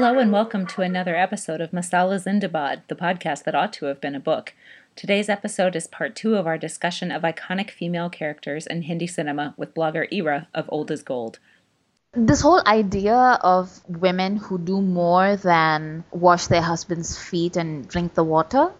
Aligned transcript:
Hello 0.00 0.18
and 0.18 0.32
welcome 0.32 0.66
to 0.68 0.80
another 0.80 1.14
episode 1.14 1.60
of 1.60 1.72
Masala 1.72 2.18
Zindabad, 2.18 2.80
the 2.88 2.94
podcast 2.94 3.44
that 3.44 3.54
ought 3.54 3.70
to 3.74 3.84
have 3.84 4.00
been 4.00 4.14
a 4.14 4.18
book. 4.18 4.54
Today's 4.96 5.28
episode 5.28 5.76
is 5.76 5.86
part 5.86 6.16
two 6.16 6.36
of 6.36 6.46
our 6.46 6.56
discussion 6.56 7.12
of 7.12 7.20
iconic 7.20 7.70
female 7.70 8.08
characters 8.08 8.66
in 8.66 8.80
Hindi 8.80 9.06
cinema 9.06 9.52
with 9.58 9.74
blogger 9.74 10.08
Ira 10.10 10.48
of 10.54 10.64
Old 10.70 10.90
is 10.90 11.02
Gold. 11.02 11.38
This 12.14 12.40
whole 12.40 12.62
idea 12.66 13.38
of 13.42 13.78
women 13.88 14.38
who 14.38 14.56
do 14.56 14.80
more 14.80 15.36
than 15.36 16.04
wash 16.10 16.46
their 16.46 16.62
husband's 16.62 17.18
feet 17.18 17.58
and 17.58 17.86
drink 17.86 18.14
the 18.14 18.24
water. 18.24 18.72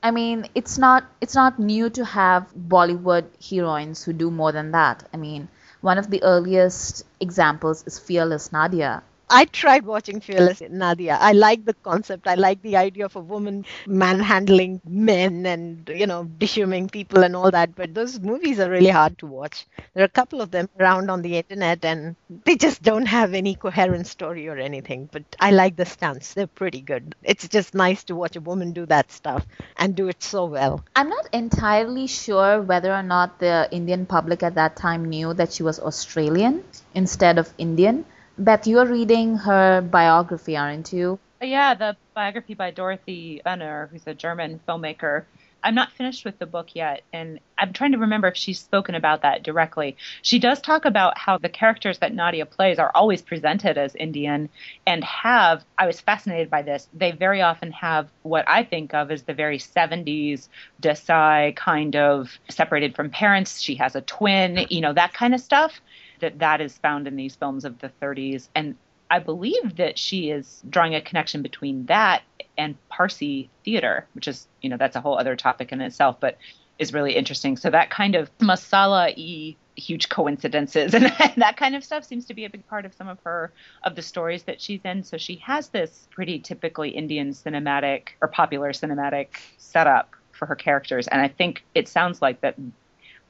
I 0.00 0.12
mean, 0.12 0.46
it's 0.54 0.78
not 0.78 1.02
it's 1.20 1.34
not 1.34 1.58
new 1.58 1.90
to 1.90 2.04
have 2.04 2.54
Bollywood 2.54 3.24
heroines 3.50 4.04
who 4.04 4.12
do 4.12 4.30
more 4.30 4.52
than 4.52 4.70
that. 4.70 5.08
I 5.12 5.16
mean, 5.16 5.48
one 5.80 5.98
of 5.98 6.08
the 6.08 6.22
earliest 6.22 7.04
examples 7.18 7.82
is 7.84 7.98
Fearless 7.98 8.52
Nadia, 8.52 9.02
I 9.30 9.44
tried 9.46 9.84
watching 9.86 10.20
Fearless 10.20 10.62
Nadia. 10.70 11.16
I 11.20 11.32
like 11.32 11.64
the 11.64 11.74
concept. 11.74 12.26
I 12.26 12.34
like 12.34 12.62
the 12.62 12.76
idea 12.76 13.04
of 13.06 13.16
a 13.16 13.20
woman 13.20 13.64
manhandling 13.86 14.80
men 14.86 15.46
and, 15.46 15.88
you 15.94 16.06
know, 16.06 16.24
dishuming 16.24 16.90
people 16.90 17.22
and 17.22 17.34
all 17.36 17.50
that. 17.50 17.74
But 17.74 17.94
those 17.94 18.20
movies 18.20 18.58
are 18.60 18.70
really 18.70 18.88
hard 18.90 19.18
to 19.18 19.26
watch. 19.26 19.66
There 19.94 20.02
are 20.02 20.06
a 20.06 20.20
couple 20.20 20.40
of 20.40 20.50
them 20.50 20.68
around 20.80 21.10
on 21.10 21.22
the 21.22 21.36
internet 21.36 21.84
and 21.84 22.16
they 22.44 22.56
just 22.56 22.82
don't 22.82 23.06
have 23.06 23.34
any 23.34 23.54
coherent 23.54 24.06
story 24.06 24.48
or 24.48 24.56
anything. 24.56 25.08
But 25.12 25.24
I 25.40 25.50
like 25.50 25.76
the 25.76 25.86
stunts. 25.86 26.34
They're 26.34 26.46
pretty 26.46 26.80
good. 26.80 27.14
It's 27.22 27.48
just 27.48 27.74
nice 27.74 28.04
to 28.04 28.14
watch 28.16 28.36
a 28.36 28.40
woman 28.40 28.72
do 28.72 28.86
that 28.86 29.10
stuff 29.12 29.46
and 29.76 29.94
do 29.94 30.08
it 30.08 30.22
so 30.22 30.46
well. 30.46 30.84
I'm 30.96 31.08
not 31.08 31.28
entirely 31.32 32.06
sure 32.06 32.60
whether 32.62 32.92
or 32.94 33.02
not 33.02 33.38
the 33.40 33.68
Indian 33.70 34.06
public 34.06 34.42
at 34.42 34.54
that 34.54 34.76
time 34.76 35.04
knew 35.06 35.34
that 35.34 35.52
she 35.52 35.62
was 35.62 35.78
Australian 35.80 36.64
instead 36.94 37.38
of 37.38 37.52
Indian 37.58 38.04
Beth, 38.38 38.68
you're 38.68 38.86
reading 38.86 39.36
her 39.36 39.80
biography, 39.80 40.56
aren't 40.56 40.92
you? 40.92 41.18
Oh, 41.42 41.44
yeah, 41.44 41.74
the 41.74 41.96
biography 42.14 42.54
by 42.54 42.70
Dorothy 42.70 43.42
Wenner, 43.44 43.90
who's 43.90 44.06
a 44.06 44.14
German 44.14 44.60
filmmaker. 44.66 45.24
I'm 45.64 45.74
not 45.74 45.90
finished 45.90 46.24
with 46.24 46.38
the 46.38 46.46
book 46.46 46.76
yet, 46.76 47.02
and 47.12 47.40
I'm 47.58 47.72
trying 47.72 47.90
to 47.92 47.98
remember 47.98 48.28
if 48.28 48.36
she's 48.36 48.60
spoken 48.60 48.94
about 48.94 49.22
that 49.22 49.42
directly. 49.42 49.96
She 50.22 50.38
does 50.38 50.60
talk 50.60 50.84
about 50.84 51.18
how 51.18 51.38
the 51.38 51.48
characters 51.48 51.98
that 51.98 52.14
Nadia 52.14 52.46
plays 52.46 52.78
are 52.78 52.92
always 52.94 53.22
presented 53.22 53.76
as 53.76 53.96
Indian 53.96 54.50
and 54.86 55.02
have, 55.02 55.64
I 55.76 55.88
was 55.88 56.00
fascinated 56.00 56.48
by 56.48 56.62
this, 56.62 56.88
they 56.94 57.10
very 57.10 57.42
often 57.42 57.72
have 57.72 58.08
what 58.22 58.44
I 58.46 58.62
think 58.62 58.94
of 58.94 59.10
as 59.10 59.24
the 59.24 59.34
very 59.34 59.58
70s 59.58 60.46
Desai 60.80 61.56
kind 61.56 61.96
of 61.96 62.30
separated 62.48 62.94
from 62.94 63.10
parents. 63.10 63.60
She 63.60 63.74
has 63.76 63.96
a 63.96 64.00
twin, 64.00 64.66
you 64.70 64.80
know, 64.80 64.92
that 64.92 65.12
kind 65.12 65.34
of 65.34 65.40
stuff 65.40 65.80
that 66.20 66.38
that 66.38 66.60
is 66.60 66.76
found 66.78 67.06
in 67.06 67.16
these 67.16 67.34
films 67.36 67.64
of 67.64 67.78
the 67.78 67.90
30s 68.00 68.48
and 68.54 68.76
I 69.10 69.20
believe 69.20 69.76
that 69.76 69.98
she 69.98 70.30
is 70.30 70.62
drawing 70.68 70.94
a 70.94 71.00
connection 71.00 71.42
between 71.42 71.86
that 71.86 72.22
and 72.56 72.76
Parsi 72.88 73.48
theater, 73.64 74.06
which 74.12 74.28
is, 74.28 74.46
you 74.60 74.68
know, 74.68 74.76
that's 74.76 74.96
a 74.96 75.00
whole 75.00 75.18
other 75.18 75.36
topic 75.36 75.72
in 75.72 75.80
itself, 75.80 76.16
but 76.20 76.36
is 76.78 76.92
really 76.92 77.16
interesting. 77.16 77.56
So 77.56 77.70
that 77.70 77.90
kind 77.90 78.14
of 78.14 78.36
masala 78.38 79.14
y 79.16 79.56
huge 79.76 80.08
coincidences 80.08 80.92
and 80.94 81.04
that 81.36 81.56
kind 81.56 81.76
of 81.76 81.84
stuff 81.84 82.04
seems 82.04 82.26
to 82.26 82.34
be 82.34 82.44
a 82.44 82.50
big 82.50 82.66
part 82.66 82.84
of 82.84 82.92
some 82.94 83.06
of 83.06 83.18
her 83.24 83.52
of 83.84 83.94
the 83.94 84.02
stories 84.02 84.42
that 84.44 84.60
she's 84.60 84.80
in. 84.84 85.04
So 85.04 85.16
she 85.16 85.36
has 85.36 85.68
this 85.68 86.08
pretty 86.10 86.40
typically 86.40 86.90
Indian 86.90 87.30
cinematic 87.30 88.08
or 88.20 88.28
popular 88.28 88.72
cinematic 88.72 89.28
setup 89.56 90.10
for 90.32 90.46
her 90.46 90.56
characters. 90.56 91.08
And 91.08 91.20
I 91.20 91.28
think 91.28 91.64
it 91.74 91.88
sounds 91.88 92.20
like 92.20 92.40
that 92.40 92.56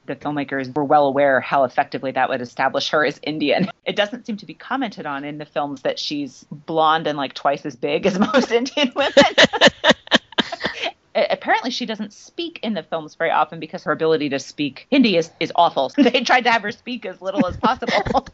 the 0.09 0.15
filmmakers 0.15 0.75
were 0.75 0.83
well 0.83 1.05
aware 1.05 1.39
how 1.39 1.63
effectively 1.63 2.11
that 2.11 2.29
would 2.29 2.41
establish 2.41 2.89
her 2.89 3.05
as 3.05 3.19
Indian. 3.23 3.69
It 3.85 3.95
doesn't 3.95 4.25
seem 4.25 4.37
to 4.37 4.45
be 4.45 4.55
commented 4.55 5.05
on 5.05 5.23
in 5.23 5.37
the 5.37 5.45
films 5.45 5.83
that 5.83 5.99
she's 5.99 6.45
blonde 6.51 7.07
and 7.07 7.17
like 7.17 7.33
twice 7.33 7.65
as 7.65 7.75
big 7.75 8.05
as 8.05 8.19
most 8.19 8.51
Indian 8.51 8.91
women. 8.95 9.13
Apparently, 11.15 11.69
she 11.69 11.85
doesn't 11.85 12.13
speak 12.13 12.59
in 12.63 12.73
the 12.73 12.83
films 12.83 13.15
very 13.15 13.31
often 13.31 13.59
because 13.59 13.83
her 13.83 13.91
ability 13.91 14.29
to 14.29 14.39
speak 14.39 14.87
Hindi 14.89 15.15
is, 15.15 15.29
is 15.39 15.51
awful. 15.55 15.91
They 15.97 16.21
tried 16.21 16.45
to 16.45 16.51
have 16.51 16.63
her 16.63 16.71
speak 16.71 17.05
as 17.05 17.21
little 17.21 17.45
as 17.45 17.57
possible 17.57 18.27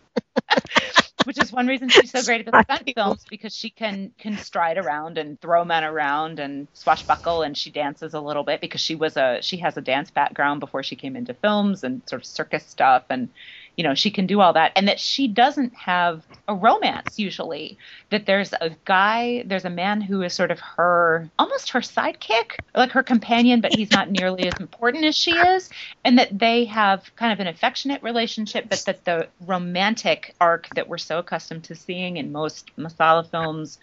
which 1.26 1.40
is 1.42 1.52
one 1.52 1.68
reason 1.68 1.90
she's 1.90 2.12
so 2.12 2.24
great 2.24 2.48
at 2.48 2.52
the 2.52 2.64
stunt 2.64 2.92
films 2.96 3.26
because 3.30 3.56
she 3.56 3.70
can 3.70 4.12
can 4.20 4.38
stride 4.38 4.78
around 4.78 5.18
and 5.18 5.40
throw 5.42 5.66
men 5.66 5.84
around 5.84 6.40
and 6.40 6.68
swashbuckle 6.74 7.42
and 7.42 7.58
she 7.58 7.72
dances 7.72 8.14
a 8.14 8.20
little 8.20 8.44
bit 8.44 8.62
because 8.62 8.82
she 8.82 8.96
was 8.96 9.18
a 9.18 9.40
she 9.42 9.58
has 9.58 9.78
a 9.78 9.82
dance 9.82 10.12
background 10.12 10.60
before 10.60 10.84
she 10.84 10.96
came 10.96 11.16
into 11.16 11.34
films 11.34 11.84
and 11.84 12.02
sort 12.08 12.22
of 12.22 12.26
circus 12.26 12.66
stuff 12.66 13.04
and 13.10 13.30
you 13.78 13.84
know 13.84 13.94
she 13.94 14.12
can 14.12 14.26
do 14.28 14.42
all 14.42 14.54
that 14.54 14.72
and 14.76 14.88
that 14.88 15.00
she 15.00 15.28
doesn't 15.28 15.74
have 15.74 16.26
a 16.48 16.56
romance 16.56 17.20
usually 17.20 17.78
that 18.10 18.26
there's 18.26 18.54
a 18.54 18.72
guy 18.86 19.44
there's 19.46 19.66
a 19.66 19.70
man 19.70 20.02
who 20.02 20.22
is 20.22 20.34
sort 20.34 20.52
of 20.52 20.60
her 20.60 21.30
almost 21.40 21.70
her 21.70 21.80
sidekick 21.80 22.60
like 22.76 22.92
her 22.92 23.04
companion 23.04 23.62
but 23.62 23.72
he's 23.72 23.92
not 23.92 24.10
nearly 24.10 24.48
as 24.48 24.60
important 24.60 25.04
as 25.04 25.16
she 25.16 25.40
is 25.40 25.70
and 26.04 26.18
that 26.20 26.38
they 26.38 26.66
have 26.66 27.12
kind 27.16 27.34
of 27.34 27.40
an 27.40 27.48
affectionate 27.48 28.02
relationship 28.04 28.68
but 28.70 28.84
that 28.86 29.04
the 29.06 29.28
romantic 29.46 30.36
arc 30.40 30.70
that 30.76 30.88
we're 30.88 30.98
so 30.98 31.20
accustomed 31.20 31.64
to 31.64 31.76
seeing 31.76 32.18
in 32.18 32.32
most 32.32 32.76
masala 32.78 33.30
films 33.30 33.80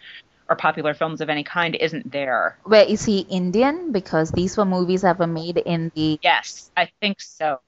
or 0.48 0.56
popular 0.56 0.92
films 0.92 1.20
of 1.20 1.30
any 1.30 1.44
kind 1.44 1.74
isn't 1.76 2.12
there. 2.12 2.58
Where 2.64 2.84
is 2.84 3.04
he 3.04 3.20
Indian? 3.20 3.92
Because 3.92 4.30
these 4.32 4.56
were 4.56 4.66
movies 4.66 5.00
that 5.00 5.18
were 5.18 5.26
made 5.26 5.56
in 5.56 5.90
the. 5.94 6.18
Yes, 6.22 6.70
I 6.76 6.90
think 7.00 7.20
so. 7.20 7.60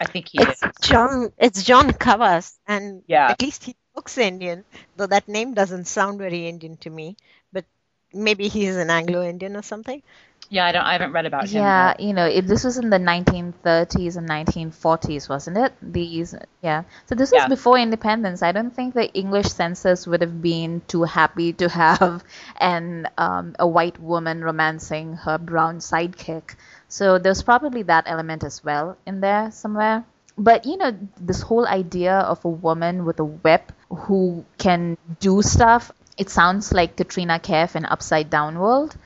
I 0.00 0.04
think 0.06 0.28
he 0.28 0.40
it's 0.40 0.62
is. 0.62 0.70
John. 0.82 1.32
It's 1.38 1.62
John 1.62 1.92
Cawas, 1.92 2.58
and 2.66 3.02
yeah. 3.06 3.30
at 3.30 3.40
least 3.40 3.64
he 3.64 3.76
looks 3.94 4.18
Indian, 4.18 4.64
though 4.96 5.06
that 5.06 5.28
name 5.28 5.54
doesn't 5.54 5.86
sound 5.86 6.18
very 6.18 6.48
Indian 6.48 6.76
to 6.78 6.90
me. 6.90 7.16
But 7.52 7.64
maybe 8.12 8.48
he's 8.48 8.76
an 8.76 8.90
Anglo-Indian 8.90 9.56
or 9.56 9.62
something. 9.62 10.02
Yeah, 10.50 10.66
I 10.66 10.72
don't. 10.72 10.82
I 10.82 10.92
haven't 10.92 11.12
read 11.12 11.26
about 11.26 11.48
him. 11.48 11.62
Yeah, 11.62 11.94
you 11.98 12.12
know, 12.12 12.26
if 12.26 12.46
this 12.46 12.64
was 12.64 12.78
in 12.78 12.90
the 12.90 12.98
1930s 12.98 14.16
and 14.16 14.28
1940s, 14.28 15.28
wasn't 15.28 15.58
it? 15.58 15.72
These, 15.80 16.34
yeah. 16.62 16.84
So 17.06 17.14
this 17.14 17.32
was 17.32 17.42
yeah. 17.42 17.48
before 17.48 17.78
independence. 17.78 18.42
I 18.42 18.52
don't 18.52 18.70
think 18.70 18.94
the 18.94 19.12
English 19.14 19.48
censors 19.48 20.06
would 20.06 20.20
have 20.20 20.42
been 20.42 20.82
too 20.86 21.04
happy 21.04 21.52
to 21.54 21.68
have 21.68 22.24
an 22.60 23.08
um, 23.16 23.56
a 23.58 23.66
white 23.66 23.98
woman 23.98 24.44
romancing 24.44 25.14
her 25.14 25.38
brown 25.38 25.78
sidekick. 25.78 26.56
So 26.88 27.18
there's 27.18 27.42
probably 27.42 27.82
that 27.84 28.04
element 28.06 28.44
as 28.44 28.62
well 28.62 28.96
in 29.06 29.20
there 29.20 29.50
somewhere. 29.50 30.04
But 30.36 30.66
you 30.66 30.76
know, 30.76 30.96
this 31.20 31.42
whole 31.42 31.66
idea 31.66 32.14
of 32.18 32.44
a 32.44 32.48
woman 32.48 33.04
with 33.04 33.18
a 33.20 33.24
whip 33.24 33.72
who 33.88 34.44
can 34.58 34.98
do 35.20 35.42
stuff, 35.42 35.90
it 36.18 36.28
sounds 36.28 36.72
like 36.72 36.96
Katrina 36.96 37.38
Kaif 37.38 37.76
in 37.76 37.84
Upside 37.84 38.30
Down 38.30 38.58
World. 38.58 38.96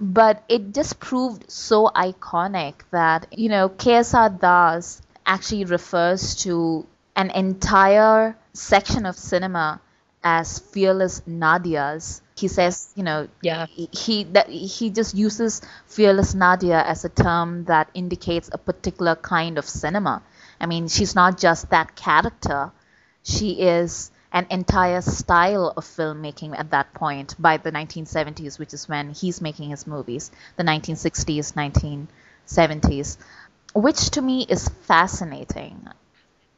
But 0.00 0.44
it 0.48 0.74
just 0.74 0.98
proved 1.00 1.50
so 1.50 1.86
iconic 1.94 2.74
that, 2.90 3.26
you 3.32 3.48
know, 3.48 3.68
KSR 3.68 4.38
Das 4.40 5.02
actually 5.26 5.64
refers 5.64 6.34
to 6.44 6.86
an 7.16 7.30
entire 7.30 8.36
section 8.52 9.06
of 9.06 9.16
cinema 9.16 9.80
as 10.22 10.58
fearless 10.58 11.20
Nadias. 11.26 12.20
He 12.36 12.48
says, 12.48 12.92
you 12.94 13.02
know, 13.02 13.28
yeah, 13.42 13.66
he 13.66 14.24
that 14.24 14.48
he 14.48 14.90
just 14.90 15.14
uses 15.16 15.60
fearless 15.86 16.34
Nadia 16.34 16.80
as 16.82 17.04
a 17.04 17.08
term 17.08 17.64
that 17.64 17.90
indicates 17.94 18.48
a 18.52 18.58
particular 18.58 19.16
kind 19.16 19.58
of 19.58 19.68
cinema. 19.68 20.22
I 20.60 20.66
mean, 20.66 20.86
she's 20.88 21.14
not 21.16 21.38
just 21.38 21.70
that 21.70 21.96
character; 21.96 22.70
she 23.24 23.60
is 23.60 24.10
an 24.32 24.46
entire 24.50 25.00
style 25.00 25.72
of 25.76 25.84
filmmaking 25.84 26.58
at 26.58 26.70
that 26.70 26.92
point 26.94 27.34
by 27.38 27.56
the 27.56 27.72
1970s, 27.72 28.58
which 28.58 28.74
is 28.74 28.88
when 28.88 29.10
he's 29.10 29.40
making 29.40 29.70
his 29.70 29.86
movies, 29.86 30.30
the 30.56 30.62
1960s, 30.62 32.06
1970s, 32.48 33.16
which 33.74 34.10
to 34.10 34.22
me 34.22 34.44
is 34.48 34.68
fascinating. 34.82 35.88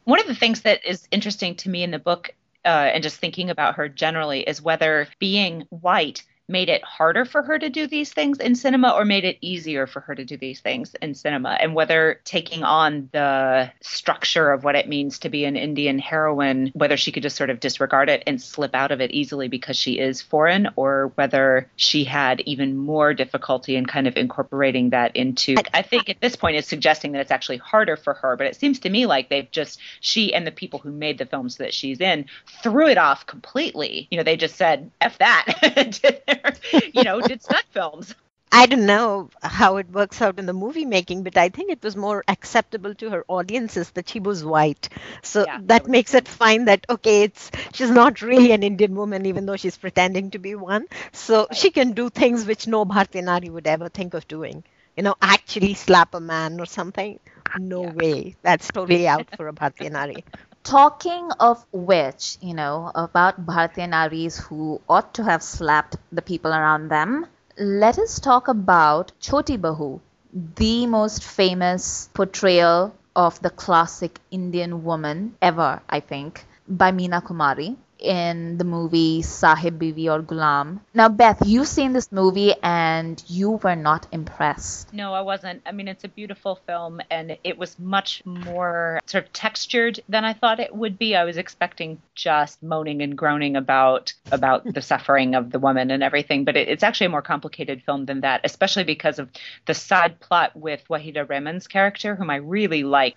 One 0.04 0.20
of 0.20 0.26
the 0.26 0.34
things 0.34 0.62
that 0.62 0.84
is 0.84 1.06
interesting 1.10 1.56
to 1.56 1.68
me 1.68 1.82
in 1.82 1.90
the 1.90 1.98
book 1.98 2.34
uh, 2.64 2.68
and 2.68 3.02
just 3.02 3.16
thinking 3.16 3.50
about 3.50 3.76
her 3.76 3.88
generally 3.88 4.40
is 4.40 4.60
whether 4.60 5.06
being 5.18 5.66
white 5.70 6.24
made 6.50 6.68
it 6.68 6.82
harder 6.84 7.24
for 7.24 7.42
her 7.42 7.58
to 7.58 7.70
do 7.70 7.86
these 7.86 8.12
things 8.12 8.38
in 8.38 8.54
cinema 8.54 8.90
or 8.90 9.04
made 9.04 9.24
it 9.24 9.38
easier 9.40 9.86
for 9.86 10.00
her 10.00 10.14
to 10.14 10.24
do 10.24 10.36
these 10.36 10.60
things 10.60 10.94
in 11.00 11.14
cinema? 11.14 11.56
And 11.60 11.74
whether 11.74 12.20
taking 12.24 12.64
on 12.64 13.08
the 13.12 13.70
structure 13.80 14.50
of 14.50 14.64
what 14.64 14.74
it 14.74 14.88
means 14.88 15.20
to 15.20 15.28
be 15.28 15.44
an 15.44 15.56
Indian 15.56 15.98
heroine 15.98 16.70
whether 16.74 16.96
she 16.96 17.12
could 17.12 17.22
just 17.22 17.36
sort 17.36 17.50
of 17.50 17.60
disregard 17.60 18.08
it 18.08 18.22
and 18.26 18.40
slip 18.40 18.74
out 18.74 18.90
of 18.90 19.00
it 19.00 19.10
easily 19.10 19.48
because 19.48 19.76
she 19.76 19.98
is 19.98 20.20
foreign 20.20 20.68
or 20.76 21.12
whether 21.14 21.68
she 21.76 22.04
had 22.04 22.40
even 22.40 22.76
more 22.76 23.14
difficulty 23.14 23.76
in 23.76 23.86
kind 23.86 24.06
of 24.06 24.16
incorporating 24.16 24.90
that 24.90 25.14
into 25.16 25.54
I 25.72 25.82
think 25.82 26.08
at 26.08 26.20
this 26.20 26.36
point 26.36 26.56
it's 26.56 26.68
suggesting 26.68 27.12
that 27.12 27.20
it's 27.20 27.30
actually 27.30 27.58
harder 27.58 27.96
for 27.96 28.14
her 28.14 28.36
but 28.36 28.46
it 28.46 28.56
seems 28.56 28.80
to 28.80 28.90
me 28.90 29.06
like 29.06 29.28
they've 29.28 29.50
just 29.50 29.80
she 30.00 30.34
and 30.34 30.46
the 30.46 30.52
people 30.52 30.78
who 30.78 30.90
made 30.90 31.18
the 31.18 31.26
films 31.26 31.56
that 31.56 31.74
she's 31.74 32.00
in 32.00 32.26
threw 32.62 32.88
it 32.88 32.98
off 32.98 33.26
completely. 33.26 34.08
You 34.10 34.18
know 34.18 34.24
they 34.24 34.36
just 34.36 34.56
said 34.56 34.90
f 35.00 35.18
that 35.18 35.46
you 36.92 37.04
know, 37.04 37.20
did 37.20 37.42
stunt 37.42 37.64
films. 37.70 38.14
I 38.52 38.66
don't 38.66 38.86
know 38.86 39.30
how 39.42 39.76
it 39.76 39.90
works 39.90 40.20
out 40.22 40.38
in 40.38 40.46
the 40.46 40.52
movie 40.52 40.84
making, 40.84 41.22
but 41.24 41.36
I 41.36 41.48
think 41.48 41.70
it 41.70 41.82
was 41.82 41.96
more 41.96 42.22
acceptable 42.28 42.94
to 42.96 43.10
her 43.10 43.24
audiences 43.28 43.90
that 43.92 44.08
she 44.08 44.20
was 44.20 44.44
white. 44.44 44.88
So 45.22 45.46
Yeah, 45.46 45.58
that 45.58 45.86
makes 45.86 46.14
it 46.14 46.28
fine 46.28 46.64
that 46.66 46.84
okay, 46.88 47.22
it's 47.24 47.50
she's 47.72 47.90
not 47.90 48.20
really 48.22 48.52
an 48.52 48.62
Indian 48.62 48.94
woman, 48.94 49.26
even 49.26 49.46
though 49.46 49.56
she's 49.56 49.76
pretending 49.78 50.30
to 50.30 50.38
be 50.38 50.54
one. 50.54 50.86
So 51.12 51.48
she 51.52 51.70
can 51.70 51.92
do 51.92 52.08
things 52.10 52.44
which 52.46 52.66
no 52.66 52.84
Bharatiya 52.84 53.24
Nari 53.24 53.50
would 53.50 53.66
ever 53.66 53.88
think 53.88 54.14
of 54.14 54.26
doing. 54.28 54.64
You 54.96 55.02
know, 55.04 55.14
actually 55.20 55.74
slap 55.74 56.14
a 56.14 56.20
man 56.20 56.60
or 56.60 56.66
something. 56.66 57.18
No 57.54 57.82
Yeah. 57.82 57.92
way. 57.94 58.36
That's 58.42 58.70
totally 58.70 59.06
out 59.08 59.30
for 59.30 59.48
a 59.48 59.52
Bharatiya 59.52 59.90
Nari. 59.92 60.24
Talking 60.64 61.30
of 61.32 61.66
which, 61.70 62.38
you 62.40 62.54
know, 62.54 62.90
about 62.94 63.44
Bharatiya 63.44 63.88
Naris 63.88 64.40
who 64.40 64.80
ought 64.88 65.12
to 65.14 65.24
have 65.24 65.42
slapped 65.42 65.96
the 66.12 66.22
people 66.22 66.52
around 66.52 66.88
them, 66.88 67.26
let 67.58 67.98
us 67.98 68.18
talk 68.18 68.48
about 68.48 69.12
Chhoti 69.20 69.58
Bahu, 69.58 70.00
the 70.32 70.86
most 70.86 71.22
famous 71.22 72.08
portrayal 72.14 72.94
of 73.14 73.40
the 73.42 73.50
classic 73.50 74.18
Indian 74.30 74.82
woman 74.82 75.36
ever, 75.42 75.82
I 75.90 76.00
think, 76.00 76.46
by 76.66 76.90
Meena 76.92 77.22
Kumari 77.22 77.76
in 78.00 78.58
the 78.58 78.64
movie 78.64 79.22
Sahib 79.22 79.80
Biwi 79.80 80.10
aur 80.10 80.22
Ghulam. 80.22 80.80
Now, 80.94 81.08
Beth, 81.08 81.42
you've 81.44 81.68
seen 81.68 81.92
this 81.92 82.10
movie 82.10 82.54
and 82.62 83.22
you 83.28 83.52
were 83.52 83.76
not 83.76 84.06
impressed. 84.12 84.92
No, 84.92 85.12
I 85.14 85.20
wasn't. 85.20 85.62
I 85.66 85.72
mean, 85.72 85.88
it's 85.88 86.04
a 86.04 86.08
beautiful 86.08 86.60
film, 86.66 87.00
and 87.10 87.36
it 87.44 87.58
was 87.58 87.78
much 87.78 88.22
more 88.24 89.00
sort 89.06 89.24
of 89.24 89.32
textured 89.32 90.00
than 90.08 90.24
I 90.24 90.32
thought 90.32 90.60
it 90.60 90.74
would 90.74 90.98
be. 90.98 91.14
I 91.16 91.24
was 91.24 91.36
expecting 91.36 92.00
just 92.14 92.62
moaning 92.62 93.02
and 93.02 93.16
groaning 93.16 93.56
about 93.56 94.12
about 94.32 94.64
the 94.64 94.82
suffering 94.90 95.34
of 95.34 95.50
the 95.50 95.58
woman 95.58 95.90
and 95.90 96.02
everything, 96.02 96.44
but 96.44 96.56
it, 96.56 96.68
it's 96.68 96.82
actually 96.82 97.06
a 97.06 97.10
more 97.10 97.22
complicated 97.22 97.82
film 97.82 98.06
than 98.06 98.20
that, 98.22 98.40
especially 98.44 98.84
because 98.84 99.18
of 99.18 99.28
the 99.66 99.74
side 99.74 100.20
plot 100.20 100.56
with 100.56 100.82
Waheeda 100.88 101.26
Rehman's 101.26 101.66
character, 101.66 102.14
whom 102.14 102.30
I 102.30 102.36
really 102.36 102.82
like. 102.82 103.14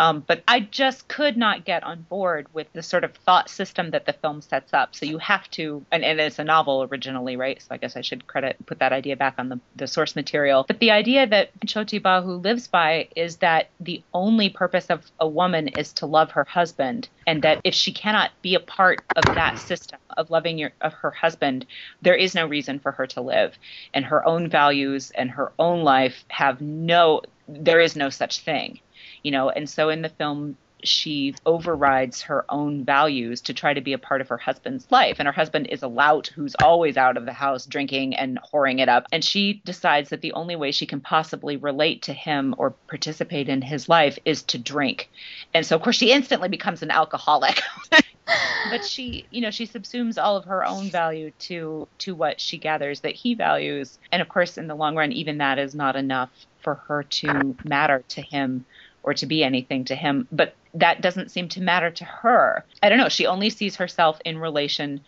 Um, 0.00 0.24
but 0.26 0.42
I 0.48 0.60
just 0.60 1.08
could 1.08 1.36
not 1.36 1.66
get 1.66 1.84
on 1.84 2.00
board 2.08 2.46
with 2.54 2.72
the 2.72 2.82
sort 2.82 3.04
of 3.04 3.12
thought 3.12 3.50
system 3.50 3.90
that 3.90 4.06
the 4.06 4.14
film 4.14 4.40
sets 4.40 4.72
up. 4.72 4.94
So 4.96 5.04
you 5.04 5.18
have 5.18 5.48
to, 5.50 5.84
and, 5.92 6.02
and 6.02 6.18
it's 6.18 6.38
a 6.38 6.44
novel 6.44 6.88
originally, 6.90 7.36
right? 7.36 7.60
So 7.60 7.68
I 7.72 7.76
guess 7.76 7.98
I 7.98 8.00
should 8.00 8.26
credit 8.26 8.56
put 8.64 8.78
that 8.78 8.94
idea 8.94 9.16
back 9.16 9.34
on 9.36 9.50
the, 9.50 9.60
the 9.76 9.86
source 9.86 10.16
material. 10.16 10.64
But 10.66 10.78
the 10.78 10.90
idea 10.90 11.26
that 11.26 11.50
Chhoti 11.66 12.00
Bahu 12.00 12.42
lives 12.42 12.66
by 12.66 13.08
is 13.14 13.36
that 13.36 13.68
the 13.78 14.02
only 14.14 14.48
purpose 14.48 14.86
of 14.86 15.04
a 15.20 15.28
woman 15.28 15.68
is 15.68 15.92
to 15.92 16.06
love 16.06 16.30
her 16.30 16.44
husband, 16.44 17.10
and 17.26 17.42
that 17.42 17.60
if 17.62 17.74
she 17.74 17.92
cannot 17.92 18.30
be 18.40 18.54
a 18.54 18.60
part 18.60 19.02
of 19.16 19.24
that 19.34 19.58
system 19.58 19.98
of 20.16 20.30
loving 20.30 20.56
your 20.56 20.72
of 20.80 20.94
her 20.94 21.10
husband, 21.10 21.66
there 22.00 22.14
is 22.14 22.34
no 22.34 22.46
reason 22.46 22.78
for 22.78 22.92
her 22.92 23.06
to 23.08 23.20
live, 23.20 23.58
and 23.92 24.06
her 24.06 24.26
own 24.26 24.48
values 24.48 25.10
and 25.10 25.30
her 25.30 25.52
own 25.58 25.82
life 25.82 26.24
have 26.28 26.62
no. 26.62 27.20
There 27.46 27.80
is 27.80 27.96
no 27.96 28.10
such 28.10 28.40
thing 28.40 28.80
you 29.22 29.30
know 29.30 29.50
and 29.50 29.68
so 29.68 29.88
in 29.88 30.02
the 30.02 30.08
film 30.08 30.56
she 30.84 31.34
overrides 31.46 32.22
her 32.22 32.44
own 32.48 32.84
values 32.84 33.40
to 33.42 33.54
try 33.54 33.74
to 33.74 33.80
be 33.80 33.92
a 33.92 33.98
part 33.98 34.20
of 34.20 34.28
her 34.28 34.36
husband's 34.36 34.90
life. 34.90 35.16
And 35.18 35.26
her 35.26 35.32
husband 35.32 35.68
is 35.68 35.82
a 35.82 35.88
lout 35.88 36.28
who's 36.28 36.54
always 36.62 36.96
out 36.96 37.16
of 37.16 37.26
the 37.26 37.32
house 37.32 37.66
drinking 37.66 38.14
and 38.14 38.38
whoring 38.52 38.80
it 38.80 38.88
up. 38.88 39.06
And 39.12 39.24
she 39.24 39.60
decides 39.64 40.10
that 40.10 40.20
the 40.20 40.32
only 40.32 40.56
way 40.56 40.72
she 40.72 40.86
can 40.86 41.00
possibly 41.00 41.56
relate 41.56 42.02
to 42.02 42.12
him 42.12 42.54
or 42.58 42.70
participate 42.88 43.48
in 43.48 43.62
his 43.62 43.88
life 43.88 44.18
is 44.24 44.42
to 44.44 44.58
drink. 44.58 45.10
And 45.54 45.64
so 45.64 45.76
of 45.76 45.82
course 45.82 45.96
she 45.96 46.12
instantly 46.12 46.48
becomes 46.48 46.82
an 46.82 46.90
alcoholic. 46.90 47.60
But 48.70 48.84
she 48.84 49.26
you 49.30 49.40
know 49.40 49.50
she 49.50 49.66
subsumes 49.66 50.22
all 50.22 50.36
of 50.36 50.44
her 50.44 50.64
own 50.64 50.88
value 50.88 51.32
to 51.40 51.88
to 51.98 52.14
what 52.14 52.40
she 52.40 52.58
gathers 52.58 53.00
that 53.00 53.16
he 53.16 53.34
values. 53.34 53.98
And 54.12 54.22
of 54.22 54.28
course 54.28 54.56
in 54.56 54.68
the 54.68 54.76
long 54.76 54.94
run 54.94 55.10
even 55.10 55.38
that 55.38 55.58
is 55.58 55.74
not 55.74 55.96
enough 55.96 56.30
for 56.62 56.76
her 56.86 57.02
to 57.02 57.56
matter 57.64 58.04
to 58.10 58.22
him 58.22 58.64
or 59.02 59.14
to 59.14 59.26
be 59.26 59.42
anything 59.42 59.84
to 59.84 59.94
him 59.94 60.26
but 60.30 60.54
that 60.74 61.00
doesn't 61.00 61.30
seem 61.30 61.48
to 61.48 61.60
matter 61.60 61.90
to 61.90 62.04
her. 62.04 62.64
I 62.82 62.88
don't 62.88 62.98
know. 62.98 63.08
She 63.08 63.26
only 63.26 63.50
sees 63.50 63.76
herself 63.76 64.20
in 64.24 64.38
relation 64.38 65.00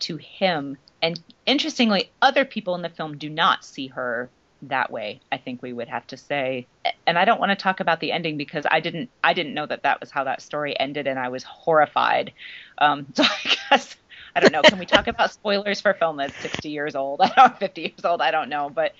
to 0.00 0.16
him. 0.16 0.76
And 1.02 1.20
interestingly 1.46 2.10
other 2.22 2.44
people 2.44 2.74
in 2.74 2.82
the 2.82 2.88
film 2.88 3.18
do 3.18 3.28
not 3.28 3.64
see 3.64 3.88
her 3.88 4.30
that 4.62 4.90
way 4.90 5.18
i 5.32 5.38
think 5.38 5.62
we 5.62 5.72
would 5.72 5.88
have 5.88 6.06
to 6.06 6.18
say. 6.18 6.66
And 7.06 7.18
i 7.18 7.24
don't 7.24 7.40
want 7.40 7.50
to 7.50 7.56
talk 7.56 7.80
about 7.80 8.00
the 8.00 8.12
ending 8.12 8.36
because 8.36 8.66
i 8.70 8.80
didn't 8.80 9.08
i 9.24 9.32
didn't 9.32 9.54
know 9.54 9.64
that 9.64 9.84
that 9.84 10.00
was 10.00 10.10
how 10.10 10.24
that 10.24 10.42
story 10.42 10.78
ended 10.78 11.06
and 11.06 11.18
i 11.18 11.28
was 11.28 11.42
horrified. 11.44 12.32
Um, 12.78 13.06
so 13.14 13.22
i 13.24 13.56
guess 13.70 13.96
I 14.34 14.40
don't 14.40 14.52
know. 14.52 14.64
Can 14.64 14.78
we 14.78 14.86
talk 14.86 15.06
about 15.08 15.32
spoilers 15.32 15.80
for 15.80 15.94
film 15.94 16.16
that's 16.16 16.40
60 16.40 16.70
years 16.70 16.94
old? 16.94 17.20
I 17.22 17.32
don't 17.36 17.58
50 17.58 17.82
years 17.82 18.04
old. 18.04 18.20
I 18.22 18.30
don't 18.30 18.48
know, 18.50 18.70
but 18.70 18.92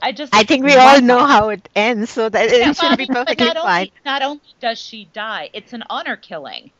I 0.00 0.12
just 0.12 0.32
I 0.32 0.44
think 0.44 0.64
we 0.64 0.76
all 0.76 1.00
know 1.00 1.24
how 1.26 1.48
it 1.50 1.68
ends, 1.74 2.10
so 2.10 2.28
that 2.28 2.48
it 2.50 2.74
Yeah, 2.74 2.74
should 2.76 2.96
well, 2.96 2.96
be 2.96 3.06
perfectly 3.06 3.50
not 3.50 3.56
fine. 3.62 3.86
Only, 3.86 3.92
not 4.04 4.22
only 4.22 4.40
does 4.60 4.80
she 4.80 5.04
die, 5.06 5.50
it's 5.54 5.72
an 5.72 5.84
honor 5.88 6.16
killing. 6.16 6.72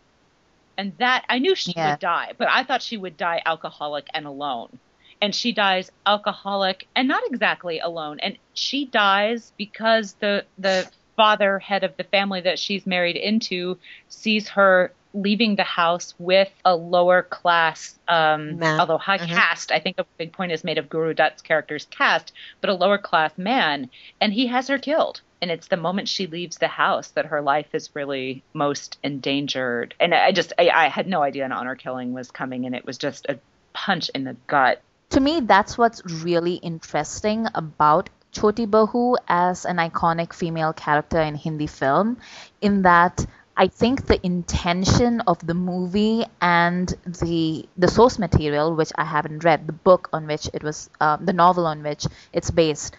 And 0.76 0.96
that 0.98 1.24
I 1.28 1.38
knew 1.38 1.54
she 1.54 1.76
Yeah. 1.76 1.82
would 1.82 1.98
die, 1.98 2.32
but 2.38 2.48
I 2.48 2.64
thought 2.64 2.82
she 2.82 2.96
would 2.96 3.16
die 3.16 3.42
alcoholic 3.44 4.06
and 4.14 4.26
alone. 4.26 4.80
And 5.20 5.34
she 5.34 5.52
dies 5.52 5.90
alcoholic 6.06 6.88
and 6.96 7.08
not 7.08 7.22
exactly 7.26 7.78
alone. 7.80 8.20
And 8.20 8.38
she 8.54 8.86
dies 8.90 9.52
because 9.58 10.14
the 10.20 10.46
the 10.58 10.88
father 11.16 11.58
head 11.58 11.84
of 11.84 11.96
the 11.96 12.04
family 12.04 12.40
that 12.42 12.58
she's 12.58 12.86
married 12.86 13.16
into 13.16 13.78
sees 14.08 14.48
her 14.50 14.96
leaving 15.14 15.56
the 15.56 15.64
house 15.64 16.14
with 16.18 16.50
a 16.64 16.76
lower 16.76 17.22
class 17.22 17.98
um 18.08 18.58
Man. 18.58 18.78
although 18.80 18.98
high 18.98 19.18
Mhm. 19.18 19.28
caste 19.28 19.72
i 19.72 19.78
think 19.80 19.98
a 19.98 20.04
big 20.18 20.32
point 20.32 20.52
is 20.52 20.62
made 20.64 20.78
of 20.78 20.88
guru 20.88 21.14
dutt's 21.14 21.40
character's 21.42 21.86
caste 21.86 22.32
but 22.60 22.68
a 22.70 22.74
lower 22.74 22.98
class 22.98 23.32
man 23.38 23.88
and 24.20 24.32
he 24.32 24.46
has 24.48 24.68
her 24.68 24.78
killed 24.78 25.20
and 25.40 25.50
it's 25.50 25.68
the 25.68 25.76
moment 25.76 26.08
she 26.08 26.26
leaves 26.26 26.58
the 26.58 26.68
house 26.68 27.08
that 27.12 27.26
her 27.26 27.40
life 27.40 27.68
is 27.74 27.94
really 27.94 28.42
most 28.52 28.98
endangered 29.02 29.94
and 29.98 30.14
i 30.14 30.30
just 30.32 30.52
i, 30.58 30.68
I 30.68 30.88
had 30.88 31.06
no 31.06 31.22
idea 31.22 31.44
an 31.44 31.52
honor 31.52 31.74
killing 31.74 32.12
was 32.12 32.30
coming 32.30 32.66
and 32.66 32.74
it 32.74 32.84
was 32.84 32.98
just 32.98 33.26
a 33.28 33.38
punch 33.72 34.10
in 34.14 34.24
the 34.24 34.36
gut 34.46 34.82
To 35.10 35.20
me, 35.20 35.40
that's 35.40 35.78
what's 35.78 36.02
really 36.22 36.56
interesting 36.56 37.46
about 37.54 38.10
Chhoti 38.34 38.66
Bahu 38.68 39.16
as 39.26 39.64
an 39.64 39.78
iconic 39.78 40.34
female 40.34 40.74
character 40.74 41.18
in 41.18 41.34
Hindi 41.34 41.66
film, 41.66 42.18
in 42.60 42.82
that 42.82 43.24
I 43.58 43.66
think 43.66 44.06
the 44.06 44.24
intention 44.24 45.20
of 45.22 45.44
the 45.46 45.52
movie 45.54 46.24
and 46.40 46.88
the 47.04 47.68
the 47.76 47.88
source 47.88 48.18
material, 48.18 48.74
which 48.76 48.92
I 48.96 49.04
haven't 49.04 49.44
read, 49.44 49.66
the 49.66 49.72
book 49.74 50.08
on 50.12 50.26
which 50.28 50.48
it 50.54 50.62
was, 50.62 50.88
um, 51.00 51.24
the 51.26 51.32
novel 51.34 51.66
on 51.66 51.82
which 51.82 52.06
it's 52.32 52.50
based, 52.52 52.94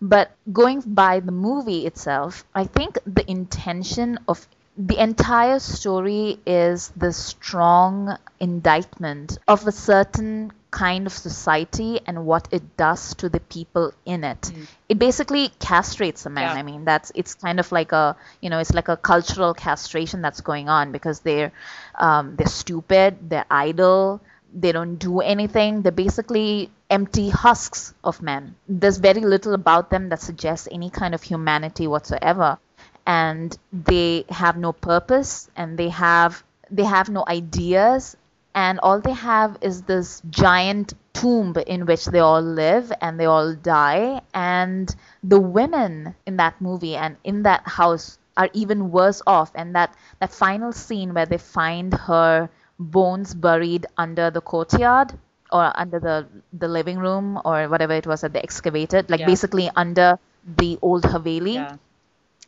but 0.00 0.30
going 0.52 0.82
by 0.82 1.20
the 1.20 1.32
movie 1.32 1.86
itself, 1.86 2.44
I 2.54 2.64
think 2.64 2.98
the 3.06 3.28
intention 3.30 4.18
of 4.28 4.46
the 4.76 4.98
entire 5.02 5.58
story 5.58 6.38
is 6.46 6.88
the 6.96 7.12
strong 7.12 8.16
indictment 8.38 9.38
of 9.48 9.66
a 9.66 9.72
certain 9.72 10.52
kind 10.70 11.06
of 11.06 11.12
society 11.12 12.00
and 12.06 12.26
what 12.26 12.48
it 12.50 12.76
does 12.76 13.14
to 13.14 13.28
the 13.28 13.40
people 13.40 13.92
in 14.04 14.24
it. 14.24 14.52
It 14.88 14.98
basically 14.98 15.48
castrates 15.60 16.26
a 16.26 16.30
man. 16.30 16.54
Yeah. 16.54 16.60
I 16.60 16.62
mean, 16.62 16.84
that's 16.84 17.10
it's 17.14 17.34
kind 17.34 17.58
of 17.60 17.72
like 17.72 17.92
a 17.92 18.16
you 18.40 18.50
know 18.50 18.58
it's 18.58 18.74
like 18.74 18.88
a 18.88 18.96
cultural 18.96 19.54
castration 19.54 20.22
that's 20.22 20.40
going 20.40 20.68
on 20.68 20.92
because 20.92 21.20
they're 21.20 21.52
um, 21.94 22.36
they're 22.36 22.46
stupid, 22.46 23.30
they're 23.30 23.46
idle, 23.50 24.20
they 24.54 24.72
don't 24.72 24.96
do 24.96 25.20
anything. 25.20 25.82
They're 25.82 25.92
basically 25.92 26.70
empty 26.90 27.28
husks 27.28 27.94
of 28.02 28.22
men. 28.22 28.54
There's 28.68 28.98
very 28.98 29.20
little 29.20 29.54
about 29.54 29.90
them 29.90 30.08
that 30.08 30.20
suggests 30.20 30.68
any 30.70 30.90
kind 30.90 31.14
of 31.14 31.22
humanity 31.22 31.86
whatsoever. 31.86 32.58
And 33.06 33.56
they 33.72 34.24
have 34.28 34.56
no 34.56 34.72
purpose 34.72 35.48
and 35.56 35.78
they 35.78 35.88
have 35.88 36.44
they 36.70 36.84
have 36.84 37.08
no 37.08 37.24
ideas 37.26 38.16
and 38.62 38.80
all 38.80 39.00
they 39.00 39.12
have 39.12 39.56
is 39.60 39.82
this 39.82 40.22
giant 40.30 40.94
tomb 41.12 41.54
in 41.66 41.86
which 41.86 42.04
they 42.06 42.18
all 42.20 42.42
live 42.42 42.92
and 43.00 43.18
they 43.20 43.24
all 43.26 43.54
die. 43.54 44.20
And 44.34 44.94
the 45.22 45.40
women 45.40 46.14
in 46.26 46.36
that 46.38 46.60
movie 46.60 46.96
and 46.96 47.16
in 47.24 47.42
that 47.44 47.62
house 47.66 48.18
are 48.36 48.48
even 48.52 48.90
worse 48.90 49.20
off. 49.26 49.50
And 49.54 49.74
that 49.76 49.94
that 50.20 50.32
final 50.32 50.72
scene 50.72 51.14
where 51.14 51.26
they 51.26 51.38
find 51.38 51.92
her 52.10 52.48
bones 52.78 53.34
buried 53.34 53.86
under 53.96 54.30
the 54.30 54.40
courtyard 54.40 55.12
or 55.50 55.72
under 55.84 55.98
the 56.00 56.26
the 56.52 56.68
living 56.68 56.98
room 56.98 57.40
or 57.44 57.68
whatever 57.68 57.94
it 57.94 58.06
was 58.06 58.20
that 58.22 58.32
they 58.32 58.40
excavated 58.40 59.10
like 59.10 59.20
Yeah. 59.20 59.26
basically 59.26 59.70
under 59.76 60.18
the 60.62 60.78
old 60.82 61.04
haveli. 61.04 61.54
Yeah. 61.54 61.76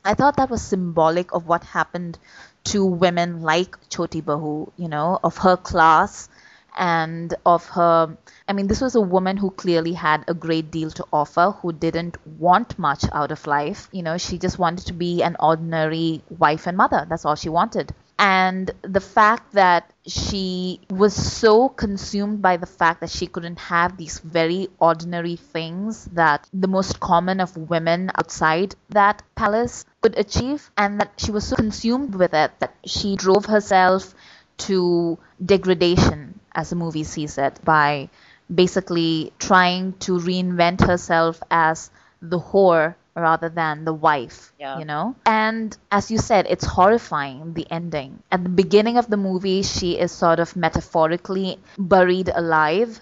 I 0.05 0.15
thought 0.15 0.37
that 0.37 0.51
was 0.51 0.63
symbolic 0.63 1.33
of 1.33 1.47
what 1.47 1.63
happened 1.65 2.19
to 2.65 2.85
women 2.85 3.43
like 3.43 3.77
Chhoti 3.91 4.23
Bahu, 4.23 4.71
you 4.77 4.89
know, 4.89 5.19
of 5.23 5.39
her 5.39 5.57
class 5.57 6.29
and 6.79 7.35
of 7.45 7.67
her. 7.71 8.17
I 8.49 8.53
mean, 8.53 8.67
this 8.67 8.81
was 8.81 8.95
a 8.95 9.01
woman 9.01 9.37
who 9.37 9.51
clearly 9.51 9.93
had 9.93 10.25
a 10.29 10.35
great 10.35 10.71
deal 10.71 10.91
to 10.93 11.07
offer, 11.13 11.53
who 11.63 11.73
didn't 11.73 12.17
want 12.39 12.79
much 12.79 13.05
out 13.13 13.33
of 13.33 13.47
life. 13.47 13.89
You 13.93 14.03
know, 14.03 14.19
she 14.19 14.39
just 14.39 14.59
wanted 14.59 14.87
to 14.87 14.93
be 14.93 15.23
an 15.23 15.37
ordinary 15.41 16.23
wife 16.29 16.67
and 16.67 16.77
mother. 16.77 17.07
That's 17.09 17.25
all 17.25 17.35
she 17.35 17.49
wanted. 17.49 17.95
And 18.21 18.71
the 18.83 19.01
fact 19.01 19.53
that 19.55 19.91
she 20.07 20.79
was 20.91 21.15
so 21.15 21.71
consumed 21.71 22.43
by 22.43 22.59
the 22.59 22.67
fact 22.67 23.01
that 23.01 23.09
she 23.11 23.27
couldn't 23.27 23.59
have 23.59 23.97
these 23.97 24.19
very 24.21 24.69
ordinary 24.79 25.37
things 25.37 26.05
that 26.13 26.47
the 26.53 26.69
most 26.69 27.01
common 27.01 27.41
of 27.41 27.57
women 27.57 28.11
outside 28.17 28.75
that 28.91 29.23
palace 29.37 29.87
could 30.03 30.19
achieve 30.19 30.71
and 30.77 31.01
that 31.01 31.13
she 31.17 31.31
was 31.33 31.47
so 31.47 31.57
consumed 31.57 32.15
with 32.15 32.35
it 32.35 32.53
that 32.61 32.75
she 32.85 33.17
drove 33.17 33.47
herself 33.47 34.15
to 34.59 35.19
degradation 35.45 36.39
as 36.53 36.69
the 36.71 36.77
movie 36.77 37.05
sees 37.05 37.39
it 37.39 37.59
by 37.65 38.11
basically 38.55 39.33
trying 39.39 39.95
to 39.95 40.19
reinvent 40.19 40.87
herself 40.87 41.43
as 41.51 41.91
the 42.21 42.39
whore 42.39 42.95
rather 43.21 43.49
than 43.49 43.85
the 43.85 43.93
wife, 43.95 44.53
Yeah. 44.59 44.79
you 44.79 44.85
know? 44.85 45.15
And 45.27 45.77
as 45.91 46.11
you 46.11 46.19
said, 46.19 46.47
it's 46.49 46.65
horrifying, 46.65 47.55
the 47.55 47.67
ending. 47.71 48.23
At 48.33 48.43
the 48.43 48.51
beginning 48.51 48.97
of 48.97 49.09
the 49.09 49.17
movie, 49.17 49.63
she 49.63 49.99
is 49.99 50.13
sort 50.13 50.41
of 50.41 50.57
metaphorically 50.57 51.59
buried 51.79 52.29
alive 52.35 53.01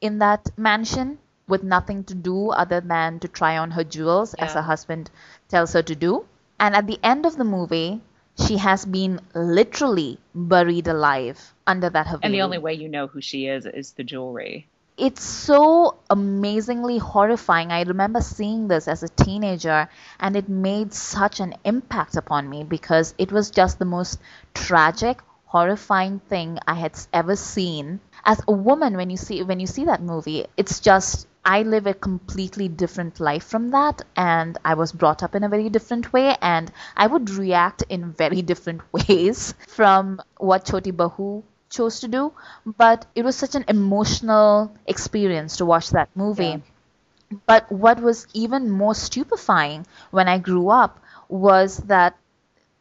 in 0.00 0.18
that 0.18 0.50
mansion 0.58 1.18
with 1.48 1.62
nothing 1.62 2.04
to 2.04 2.14
do 2.14 2.50
other 2.50 2.80
than 2.80 3.18
to 3.20 3.28
try 3.28 3.56
on 3.58 3.72
her 3.72 3.84
jewels, 3.84 4.34
as 4.34 4.52
her 4.54 4.62
husband 4.62 5.10
tells 5.48 5.72
her 5.72 5.82
to 5.82 5.94
do. 5.96 6.26
And 6.58 6.74
at 6.76 6.86
the 6.86 6.98
end 7.02 7.26
of 7.26 7.36
the 7.36 7.44
movie, 7.44 8.00
she 8.46 8.56
has 8.58 8.84
been 8.84 9.20
literally 9.34 10.18
buried 10.34 10.86
alive 10.88 11.54
under 11.66 11.90
that 11.90 12.06
Haveli. 12.06 12.20
And 12.24 12.34
the 12.34 12.42
only 12.42 12.58
way 12.58 12.74
you 12.74 12.88
know 12.88 13.06
who 13.08 13.20
she 13.20 13.46
is 13.46 13.66
is 13.66 13.92
the 13.92 14.04
jewelry. 14.04 14.68
It's 15.00 15.24
so 15.24 15.96
amazingly 16.10 16.98
horrifying. 16.98 17.72
I 17.72 17.82
remember 17.82 18.20
seeing 18.20 18.68
this 18.68 18.86
as 18.86 19.02
a 19.02 19.08
teenager, 19.08 19.88
and 20.20 20.36
it 20.36 20.48
made 20.48 20.92
such 20.94 21.40
an 21.40 21.54
impact 21.64 22.14
upon 22.14 22.48
me 22.48 22.62
because 22.62 23.12
it 23.18 23.32
was 23.32 23.50
just 23.50 23.80
the 23.80 23.84
most 23.84 24.20
tragic, 24.54 25.22
horrifying 25.46 26.20
thing 26.20 26.58
I 26.68 26.74
had 26.74 26.96
ever 27.12 27.34
seen. 27.34 27.98
As 28.24 28.40
a 28.46 28.52
woman, 28.52 28.96
when 28.96 29.10
you 29.10 29.16
see 29.16 29.42
when 29.42 29.58
you 29.58 29.66
see 29.66 29.86
that 29.86 30.02
movie, 30.02 30.46
it's 30.56 30.78
just 30.78 31.26
I 31.44 31.62
live 31.62 31.88
a 31.88 31.94
completely 31.94 32.68
different 32.68 33.18
life 33.18 33.42
from 33.44 33.70
that, 33.70 34.02
and 34.14 34.56
I 34.64 34.74
was 34.74 34.92
brought 34.92 35.24
up 35.24 35.34
in 35.34 35.42
a 35.42 35.48
very 35.48 35.68
different 35.70 36.12
way, 36.12 36.36
and 36.40 36.70
I 36.96 37.08
would 37.08 37.30
react 37.30 37.82
in 37.88 38.12
very 38.12 38.42
different 38.52 38.82
ways 38.92 39.54
from 39.66 40.20
what 40.36 40.66
Chhoti 40.66 40.92
Bahu 40.92 41.42
chose 41.70 42.00
to 42.00 42.08
do. 42.08 42.32
But 42.66 43.06
it 43.14 43.24
was 43.24 43.36
such 43.36 43.54
an 43.54 43.64
emotional 43.68 44.76
experience 44.86 45.56
to 45.58 45.64
watch 45.66 45.90
that 45.90 46.10
movie. 46.14 46.62
Yeah. 47.30 47.38
But 47.46 47.70
what 47.72 48.00
was 48.00 48.26
even 48.34 48.70
more 48.70 48.94
stupefying 48.94 49.86
when 50.10 50.28
I 50.28 50.38
grew 50.38 50.68
up 50.70 51.00
was 51.28 51.78
that 51.78 52.16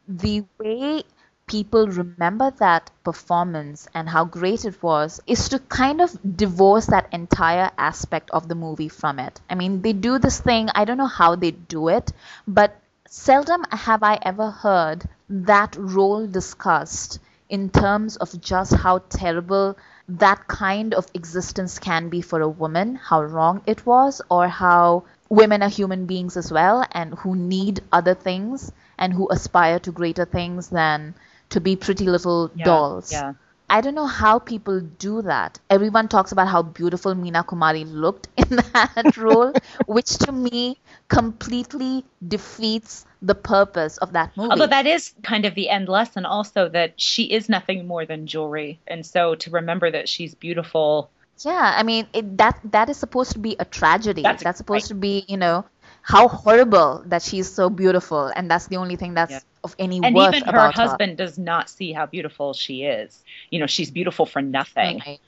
the 0.08 0.46
way 0.60 1.04
people 1.48 1.88
remember 1.88 2.52
that 2.52 2.92
performance 3.04 3.88
and 3.94 4.10
how 4.10 4.26
great 4.26 4.66
it 4.66 4.82
was 4.84 5.20
is 5.28 5.50
to 5.50 5.60
kind 5.60 6.02
of 6.02 6.18
divorce 6.38 6.88
that 6.88 7.08
entire 7.14 7.72
aspect 7.78 8.30
of 8.32 8.48
the 8.48 8.56
movie 8.56 8.90
from 8.90 9.20
it. 9.20 9.40
I 9.50 9.56
mean, 9.56 9.82
they 9.82 9.94
do 9.94 10.20
this 10.20 10.40
thing, 10.42 10.70
I 10.76 10.86
don't 10.86 10.98
know 10.98 11.08
how 11.08 11.36
they 11.36 11.52
do 11.52 11.88
it, 11.90 12.12
but 12.48 12.80
seldom 13.08 13.64
have 13.72 14.04
I 14.04 14.20
ever 14.22 14.52
heard 14.52 15.08
that 15.30 15.76
role 15.78 16.28
discussed 16.28 17.20
in 17.50 17.70
terms 17.70 18.16
of 18.18 18.40
just 18.42 18.74
how 18.74 19.00
terrible 19.10 19.78
that 20.08 20.48
kind 20.48 20.94
of 20.94 21.08
existence 21.14 21.80
can 21.80 22.10
be 22.10 22.22
for 22.22 22.42
a 22.42 22.50
woman, 22.50 22.96
how 22.96 23.22
wrong 23.24 23.62
it 23.66 23.86
was, 23.86 24.22
or 24.30 24.48
how 24.48 25.04
women 25.30 25.62
are 25.64 25.70
human 25.70 26.06
beings 26.06 26.38
as 26.38 26.52
well 26.52 26.86
and 26.92 27.14
who 27.16 27.36
need 27.36 27.82
other 27.92 28.14
things 28.16 28.72
and 28.98 29.14
who 29.14 29.28
aspire 29.32 29.80
to 29.80 29.92
greater 29.92 30.26
things 30.26 30.70
than 30.70 31.14
to 31.50 31.60
be 31.62 31.76
pretty 31.76 32.06
little 32.06 32.50
Yeah, 32.54 32.66
dolls. 32.66 33.10
yeah. 33.10 33.34
I 33.70 33.82
don't 33.82 33.96
know 33.96 34.08
how 34.08 34.40
people 34.40 34.82
do 34.82 35.22
that. 35.24 35.60
Everyone 35.70 36.08
talks 36.08 36.32
about 36.32 36.48
how 36.48 36.62
beautiful 36.64 37.14
Meena 37.16 37.46
Kumari 37.46 37.84
looked 37.86 38.28
in 38.38 38.58
that 38.74 39.16
role, 39.18 39.54
which 39.88 40.18
to 40.20 40.32
me 40.32 40.78
completely 41.08 42.06
defeats 42.28 43.06
the 43.22 43.36
purpose 43.36 43.98
of 43.98 44.14
that 44.14 44.36
movie. 44.38 44.50
Although 44.52 44.68
that 44.68 44.86
is 44.88 45.14
kind 45.24 45.46
of 45.46 45.56
the 45.56 45.70
end 45.70 45.88
lesson 45.90 46.26
also 46.26 46.70
that 46.70 47.00
she 47.00 47.24
is 47.24 47.50
nothing 47.50 47.88
more 47.88 48.06
than 48.06 48.28
jewelry. 48.28 48.80
And 48.88 49.06
so 49.06 49.36
to 49.36 49.52
remember 49.52 49.92
that 49.92 50.08
she's 50.10 50.34
beautiful 50.36 51.12
Yeah, 51.46 51.74
I 51.76 51.84
mean 51.84 52.08
it, 52.14 52.38
that 52.38 52.60
that 52.66 52.90
is 52.90 52.98
supposed 52.98 53.32
to 53.34 53.40
be 53.40 53.56
a 53.60 53.66
tragedy. 53.66 54.22
That's 54.24 54.44
That's, 54.44 54.58
supposed 54.58 54.86
right. 54.86 54.90
to 54.90 54.96
be, 54.96 55.26
you 55.28 55.38
know, 55.38 55.66
how 56.02 56.28
horrible 56.28 57.04
that 57.08 57.22
she's 57.22 57.52
so 57.54 57.70
beautiful, 57.70 58.28
and 58.36 58.50
that's 58.50 58.68
the 58.68 58.78
only 58.78 58.96
thing 58.96 59.14
that's 59.16 59.32
Yeah. 59.34 59.40
of 59.64 59.76
any 59.80 60.00
and 60.02 60.16
worth 60.16 60.34
And 60.34 60.44
even 60.44 60.44
her 60.54 60.56
about 60.60 60.74
husband 60.76 61.18
does 61.18 61.38
not 61.38 61.70
see 61.70 61.92
how 61.94 62.06
beautiful 62.06 62.54
she 62.54 62.84
is. 62.84 63.24
You 63.52 63.60
know, 63.60 63.68
she's 63.68 63.92
beautiful 63.92 64.26
for 64.26 64.42
nothing, 64.42 65.02
Right. 65.06 65.20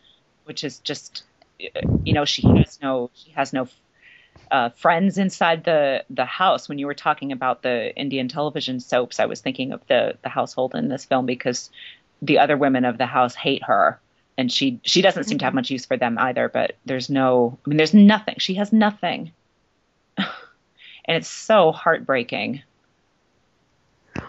which 0.44 0.64
is 0.64 0.80
just 0.80 1.24
uh, 1.64 1.82
you 2.04 2.14
know, 2.14 2.26
she 2.26 2.44
has 2.56 2.80
no 2.82 3.10
she 3.14 3.32
has 3.32 3.54
no 3.54 3.68
uh, 4.52 4.70
friends 4.70 5.18
inside 5.18 5.64
the 5.64 6.04
the 6.10 6.26
house. 6.26 6.68
When 6.70 6.78
you 6.80 6.88
were 6.88 6.94
talking 6.96 7.32
about 7.32 7.62
the 7.62 7.96
Indian 7.96 8.28
television 8.28 8.80
soaps, 8.80 9.20
I 9.20 9.26
was 9.26 9.42
thinking 9.42 9.72
of 9.74 9.86
the 9.88 10.18
the 10.24 10.30
household 10.30 10.76
in 10.76 10.88
this 10.90 11.06
film 11.06 11.26
because 11.26 11.70
the 12.22 12.40
other 12.40 12.58
women 12.58 12.86
of 12.86 12.98
the 12.98 13.06
house 13.06 13.36
hate 13.36 13.64
her 13.64 14.02
and 14.38 14.52
she 14.52 14.80
she 14.84 15.02
doesn't 15.02 15.26
seem 15.26 15.40
to 15.40 15.46
have 15.46 15.54
much 15.54 15.70
use 15.72 15.86
for 15.86 15.98
them 15.98 16.18
either 16.18 16.50
but 16.50 16.78
there's 16.86 17.10
no 17.10 17.60
i 17.66 17.70
mean 17.70 17.78
there's 17.78 17.94
nothing 17.94 18.36
she 18.40 18.56
has 18.56 18.72
nothing 18.72 19.32
and 21.06 21.18
it's 21.18 21.28
so 21.30 21.72
heartbreaking 21.72 22.62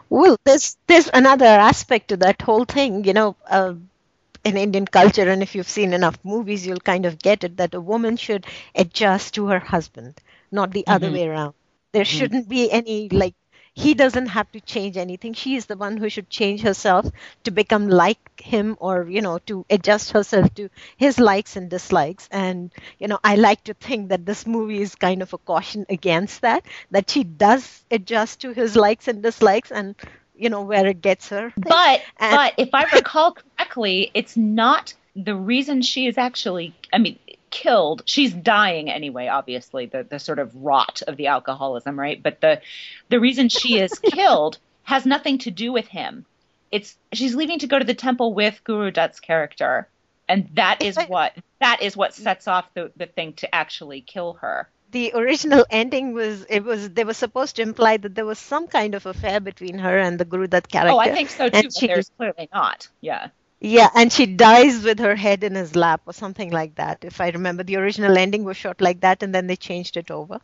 Well, 0.09 0.37
there's 0.45 0.76
there's 0.87 1.09
another 1.12 1.47
aspect 1.47 2.09
to 2.09 2.17
that 2.19 2.43
whole 2.43 2.64
thing, 2.64 3.05
you 3.05 3.12
know, 3.12 3.37
uh, 3.49 3.75
in 4.45 4.57
Indian 4.57 4.87
culture, 4.87 5.29
and 5.29 5.43
if 5.43 5.55
you've 5.55 5.69
seen 5.69 5.93
enough 5.93 6.19
movies, 6.25 6.67
you'll 6.67 6.81
kind 6.81 7.07
of 7.07 7.19
get 7.19 7.45
it 7.45 7.57
that 7.59 7.75
a 7.75 7.81
woman 7.81 8.17
should 8.17 8.47
adjust 8.75 9.35
to 9.35 9.47
her 9.49 9.59
husband, 9.61 10.21
not 10.50 10.73
the 10.73 10.87
other 10.87 11.11
Mhm. 11.11 11.12
way 11.12 11.26
around. 11.29 11.55
There 11.93 12.05
shouldn't 12.05 12.49
be 12.49 12.71
any 12.71 13.09
like 13.11 13.35
he 13.75 13.95
doesn't 13.95 14.26
have 14.26 14.50
to 14.52 14.61
change 14.61 14.97
anything. 14.97 15.33
She 15.35 15.57
is 15.57 15.67
the 15.67 15.76
one 15.76 15.97
who 15.97 16.09
should 16.09 16.29
change 16.31 16.61
herself 16.62 17.07
to 17.45 17.50
become 17.50 17.88
like 17.88 18.41
him, 18.41 18.76
or 18.81 19.09
you 19.09 19.21
know, 19.21 19.38
to 19.47 19.64
adjust 19.71 20.12
herself 20.12 20.52
to 20.55 20.69
his 20.97 21.19
likes 21.19 21.57
and 21.57 21.71
dislikes. 21.71 22.29
And 22.31 22.71
you 22.99 23.09
know, 23.09 23.19
I 23.25 23.37
like 23.37 23.64
to 23.64 23.75
think 23.75 24.09
that 24.11 24.26
this 24.26 24.47
movie 24.47 24.81
is 24.83 24.95
kind 24.95 25.23
of 25.23 25.33
a 25.33 25.38
caution 25.38 25.87
against 25.88 26.43
that. 26.43 26.64
That 26.91 27.11
she 27.11 27.25
does 27.25 27.85
adjust 27.91 28.41
to 28.43 28.52
his 28.52 28.76
likes 28.76 29.09
and 29.09 29.23
dislikes, 29.23 29.71
and 29.71 29.95
you 30.37 30.50
know 30.50 30.62
where 30.62 30.87
it 30.87 31.00
gets 31.00 31.29
her. 31.31 31.52
but 31.57 32.02
And- 32.19 32.37
but 32.37 32.55
if 32.59 32.71
i 32.73 32.85
recall 32.95 33.33
correctly 33.35 34.11
it's 34.14 34.37
not 34.37 34.95
the 35.14 35.35
reason 35.35 35.83
she 35.83 36.07
is 36.07 36.17
actually 36.19 36.75
i 36.93 36.99
mean 36.99 37.19
killed. 37.52 38.02
She's 38.06 38.32
dying 38.32 38.90
anyway 38.90 39.28
obviously 39.28 39.87
the 39.87 40.02
the 40.02 40.18
sort 40.18 40.40
of 40.40 40.54
rot 40.56 41.02
of 41.06 41.16
the 41.16 41.28
alcoholism 41.28 41.97
right? 41.99 42.21
But 42.21 42.40
the 42.40 42.61
the 43.11 43.21
reason 43.21 43.49
she 43.49 43.78
is 43.78 43.92
killed 44.02 44.59
has 44.82 45.06
nothing 45.06 45.38
to 45.38 45.50
do 45.52 45.73
with 45.73 45.87
him. 45.87 46.26
It's 46.73 46.97
she's 47.12 47.37
leaving 47.37 47.61
to 47.61 47.68
go 47.68 47.78
to 47.78 47.85
the 47.85 47.94
temple 47.94 48.35
with 48.35 48.64
guru 48.64 48.90
dutt's 48.90 49.21
character 49.21 49.88
and 50.28 50.49
that 50.54 50.82
is 50.82 50.97
what 51.09 51.32
that 51.61 51.82
is 51.82 51.97
what 51.97 52.14
sets 52.14 52.49
off 52.49 52.66
the 52.75 52.90
the 52.97 53.06
thing 53.06 53.35
to 53.35 53.54
actually 53.54 54.00
kill 54.00 54.32
her. 54.35 54.68
The 54.90 55.12
original 55.14 55.64
ending 55.71 56.14
was 56.14 56.44
it 56.49 56.64
was 56.64 56.90
they 56.90 57.04
were 57.04 57.14
supposed 57.14 57.56
to 57.56 57.62
imply 57.62 57.97
that 57.99 58.14
there 58.14 58.25
was 58.26 58.38
some 58.38 58.66
kind 58.66 58.94
of 58.94 59.06
affair 59.06 59.40
between 59.40 59.78
her 59.78 59.99
and 59.99 60.18
the 60.18 60.25
Guru 60.25 60.47
Dutt 60.47 60.68
character. 60.68 60.92
oh 60.94 60.99
i 60.99 61.11
think 61.12 61.28
so 61.30 61.49
too 61.49 61.56
and 61.56 61.64
but 61.64 61.75
she- 61.78 61.87
there's 61.87 62.11
clearly 62.16 62.49
not. 62.52 62.88
Yeah 63.00 63.28
Yeah, 63.62 63.88
and 63.95 64.12
she 64.12 64.26
dies 64.26 64.85
with 64.85 64.99
her 65.00 65.16
head 65.16 65.42
in 65.45 65.54
his 65.54 65.75
lap 65.76 66.02
or 66.07 66.12
something 66.12 66.50
like 66.50 66.75
that. 66.76 67.04
If 67.04 67.21
I 67.21 67.31
remember, 67.31 67.62
the 67.64 67.76
original 67.76 68.19
ending 68.19 68.45
was 68.45 68.57
shot 68.59 68.81
like 68.83 69.00
that, 69.00 69.23
and 69.23 69.35
then 69.35 69.47
they 69.47 69.57
changed 69.57 69.97
it 69.97 70.11
over. 70.11 70.40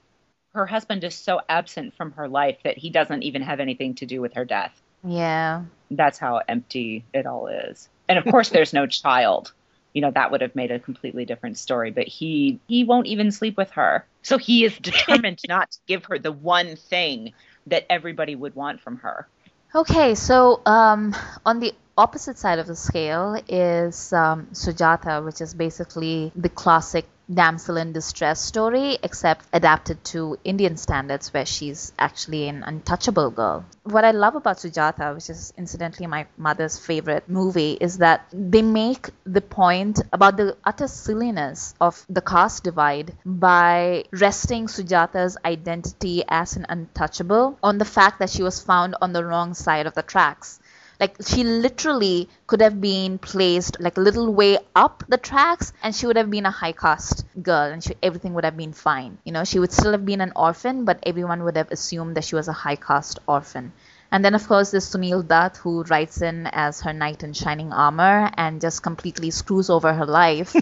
her 0.55 0.67
husband 0.67 1.05
is 1.05 1.15
so 1.15 1.41
absent 1.49 1.95
from 1.95 2.13
her 2.13 2.29
life 2.29 2.59
that 2.65 2.79
he 2.79 2.91
doesn't 2.91 3.23
even 3.23 3.43
have 3.43 3.61
anything 3.61 3.95
to 3.97 4.07
do 4.07 4.21
with 4.21 4.35
her 4.35 4.45
death 4.45 4.81
Yeah. 5.05 5.65
that's 5.91 6.19
how 6.19 6.41
empty 6.49 7.05
it 7.15 7.27
all 7.27 7.49
is. 7.49 7.89
And 8.09 8.19
of 8.19 8.27
course, 8.27 8.51
there's 8.51 8.73
no 8.73 8.87
child. 9.03 9.53
You 9.95 10.03
know, 10.03 10.11
that 10.13 10.31
would 10.31 10.43
have 10.43 10.55
made 10.55 10.71
a 10.71 10.79
completely 10.79 11.25
different 11.25 11.59
story. 11.59 11.91
But 11.91 12.09
he 12.09 12.61
he 12.69 12.85
won't 12.85 13.07
even 13.07 13.31
sleep 13.33 13.57
with 13.57 13.71
her. 13.73 14.07
So 14.23 14.39
he 14.39 14.65
is 14.65 14.77
determined 14.91 15.41
not 15.49 15.71
to 15.73 15.79
give 15.87 16.05
her 16.07 16.19
the 16.19 16.33
one 16.33 16.77
thing 16.77 17.33
that 17.67 17.87
everybody 17.91 18.35
would 18.35 18.55
want 18.55 18.81
from 18.81 18.99
her. 18.99 19.29
Okay, 19.75 20.15
so 20.15 20.63
um, 20.67 21.15
on 21.45 21.61
the 21.61 21.75
opposite 21.99 22.39
side 22.39 22.61
of 22.61 22.67
the 22.67 22.77
scale 22.77 23.37
is 23.49 24.13
um, 24.13 24.47
Sujata, 24.53 25.25
which 25.25 25.41
is 25.41 25.53
basically 25.53 26.33
the 26.37 26.49
classic 26.49 27.07
damsel 27.33 27.77
in 27.77 27.93
distress 27.93 28.41
story, 28.41 28.99
except 29.03 29.45
adapted 29.53 30.03
to 30.03 30.39
Indian 30.45 30.77
standards, 30.77 31.35
where 31.35 31.45
she's 31.45 31.93
actually 31.99 32.49
an 32.49 32.63
untouchable 32.63 33.31
girl. 33.31 33.65
What 33.83 34.05
I 34.05 34.13
love 34.13 34.35
about 34.35 34.59
Sujata, 34.59 35.15
which 35.15 35.29
is 35.29 35.53
incidentally 35.59 36.07
my 36.07 36.27
mother's 36.37 36.79
favorite 36.79 37.29
movie, 37.29 37.77
is 37.81 37.99
that 37.99 38.27
they 38.33 38.63
make 38.63 39.11
the 39.25 39.43
point 39.43 40.01
about 40.13 40.37
the 40.37 40.57
utter 40.65 40.89
silliness 40.89 41.75
of 41.81 42.05
the 42.09 42.23
caste 42.23 42.65
divide 42.65 43.13
by 43.27 44.05
resting 44.13 44.67
Sujata's 44.67 45.37
identity 45.45 46.25
as 46.29 46.57
an 46.57 46.65
untouchable 46.69 47.59
on 47.63 47.79
the 47.79 47.85
fact 47.85 48.21
that 48.21 48.31
she 48.31 48.43
was 48.43 48.61
found 48.61 48.95
on 49.03 49.13
the 49.13 49.25
wrong 49.25 49.53
side 49.53 49.87
of 49.87 49.95
the 49.95 50.03
tracks. 50.03 50.61
Like 51.01 51.17
she 51.27 51.45
literally 51.45 52.29
could 52.47 52.61
have 52.61 52.81
been 52.81 53.19
placed 53.19 53.79
like 53.81 53.97
a 53.97 54.01
little 54.01 54.33
way 54.35 54.59
up 54.75 55.05
the 55.09 55.17
tracks 55.17 55.73
and 55.83 55.95
she 55.95 56.07
would 56.07 56.17
have 56.17 56.31
been 56.31 56.47
a 56.47 56.51
high 56.51 56.73
caste 56.73 57.25
girl 57.43 57.73
and 57.73 57.83
she, 57.83 57.95
everything 58.03 58.35
would 58.35 58.45
have 58.45 58.57
been 58.57 58.73
fine. 58.73 59.19
You 59.25 59.33
know, 59.33 59.45
she 59.45 59.59
would 59.59 59.73
still 59.73 59.93
have 59.93 60.05
been 60.05 60.21
an 60.21 60.33
orphan, 60.37 60.85
but 60.85 60.99
everyone 61.07 61.45
would 61.45 61.57
have 61.57 61.71
assumed 61.71 62.17
that 62.17 62.25
she 62.25 62.35
was 62.37 62.49
a 62.49 62.53
high 62.53 62.77
caste 62.77 63.19
orphan. 63.27 63.73
And 64.11 64.25
then, 64.25 64.35
of 64.35 64.47
course, 64.49 64.71
there's 64.71 64.91
Sunil 64.91 65.27
Dutt, 65.27 65.59
who 65.59 65.83
writes 65.85 66.23
in 66.23 66.47
as 66.47 66.81
her 66.81 66.93
knight 66.95 67.23
in 67.23 67.33
shining 67.35 67.73
armor 67.73 68.31
and 68.37 68.61
just 68.61 68.83
completely 68.83 69.31
screws 69.31 69.69
over 69.71 69.93
her 69.93 70.07
life. 70.07 70.55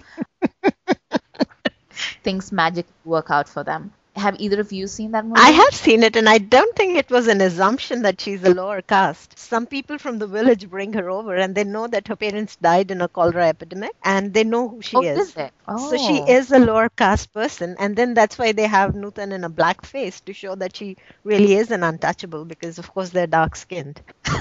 Things 2.23 2.51
magically 2.51 2.93
work 3.05 3.31
out 3.31 3.49
for 3.49 3.63
them. 3.63 3.93
Have 4.17 4.35
either 4.39 4.59
of 4.59 4.71
you 4.73 4.87
seen 4.87 5.11
that 5.11 5.25
movie? 5.25 5.39
I 5.39 5.51
have 5.51 5.73
seen 5.73 6.03
it, 6.03 6.15
and 6.17 6.27
I 6.27 6.39
don't 6.39 6.75
think 6.75 6.97
it 6.97 7.09
was 7.09 7.27
an 7.27 7.39
assumption 7.41 8.01
that 8.03 8.19
she's 8.19 8.43
a 8.43 8.53
lower 8.53 8.81
caste. 8.81 9.37
Some 9.39 9.65
people 9.67 9.97
from 9.97 10.19
the 10.19 10.27
village 10.27 10.69
bring 10.69 10.93
her 10.93 11.09
over, 11.09 11.35
and 11.35 11.55
they 11.55 11.63
know 11.63 11.87
that 11.87 12.07
her 12.09 12.15
parents 12.15 12.55
died 12.57 12.91
in 12.91 13.01
a 13.01 13.07
cholera 13.07 13.47
epidemic, 13.47 13.91
and 14.03 14.33
they 14.33 14.43
know 14.43 14.67
who 14.67 14.81
she 14.81 14.97
oh, 14.97 15.01
is. 15.01 15.35
is 15.37 15.37
oh. 15.67 15.91
So 15.91 15.97
she 15.97 16.21
oh. 16.21 16.27
is 16.27 16.51
a 16.51 16.59
lower 16.59 16.89
caste 16.89 17.31
person, 17.33 17.75
and 17.79 17.95
then 17.95 18.13
that's 18.13 18.37
why 18.37 18.51
they 18.51 18.67
have 18.67 18.93
Nutan 18.95 19.31
in 19.31 19.43
a 19.43 19.49
black 19.49 19.85
face 19.85 20.19
to 20.21 20.33
show 20.33 20.55
that 20.55 20.75
she 20.75 20.97
really 21.23 21.53
is 21.55 21.71
an 21.71 21.83
untouchable, 21.83 22.45
because 22.45 22.79
of 22.79 22.91
course 22.93 23.09
they're 23.09 23.27
dark 23.27 23.55
skinned. 23.55 24.01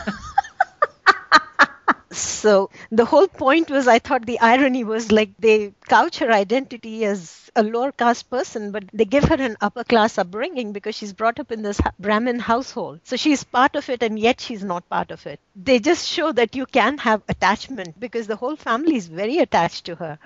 so 2.19 2.71
the 2.91 3.05
whole 3.05 3.27
point 3.29 3.71
was 3.71 3.87
i 3.89 3.99
thought 3.99 4.25
the 4.27 4.39
irony 4.41 4.83
was 4.85 5.11
like 5.13 5.31
they 5.39 5.73
couch 5.89 6.19
her 6.19 6.31
identity 6.33 7.05
as 7.05 7.51
a 7.57 7.63
lower 7.63 7.91
caste 7.93 8.29
person 8.31 8.71
but 8.71 8.85
they 8.93 9.05
give 9.05 9.25
her 9.25 9.37
an 9.49 9.57
upper 9.61 9.85
class 9.85 10.19
upbringing 10.19 10.73
because 10.73 10.95
she's 10.95 11.13
brought 11.13 11.39
up 11.41 11.51
in 11.53 11.63
this 11.63 11.81
brahmin 11.99 12.39
household. 12.39 13.01
So 13.05 13.17
she's 13.17 13.45
part 13.45 13.77
of 13.77 13.89
it 13.89 14.03
and 14.03 14.19
yet 14.19 14.41
she's 14.41 14.63
not 14.63 14.87
part 14.91 15.11
of 15.11 15.27
it. 15.27 15.41
They 15.55 15.79
just 15.79 16.07
show 16.07 16.33
that 16.33 16.55
you 16.55 16.67
can 16.67 16.99
have 16.99 17.23
attachment 17.29 17.99
because 17.99 18.27
the 18.27 18.37
whole 18.37 18.57
family 18.57 18.97
is 18.97 19.07
very 19.07 19.39
attached 19.39 19.87
to 19.87 19.95
her 19.97 20.19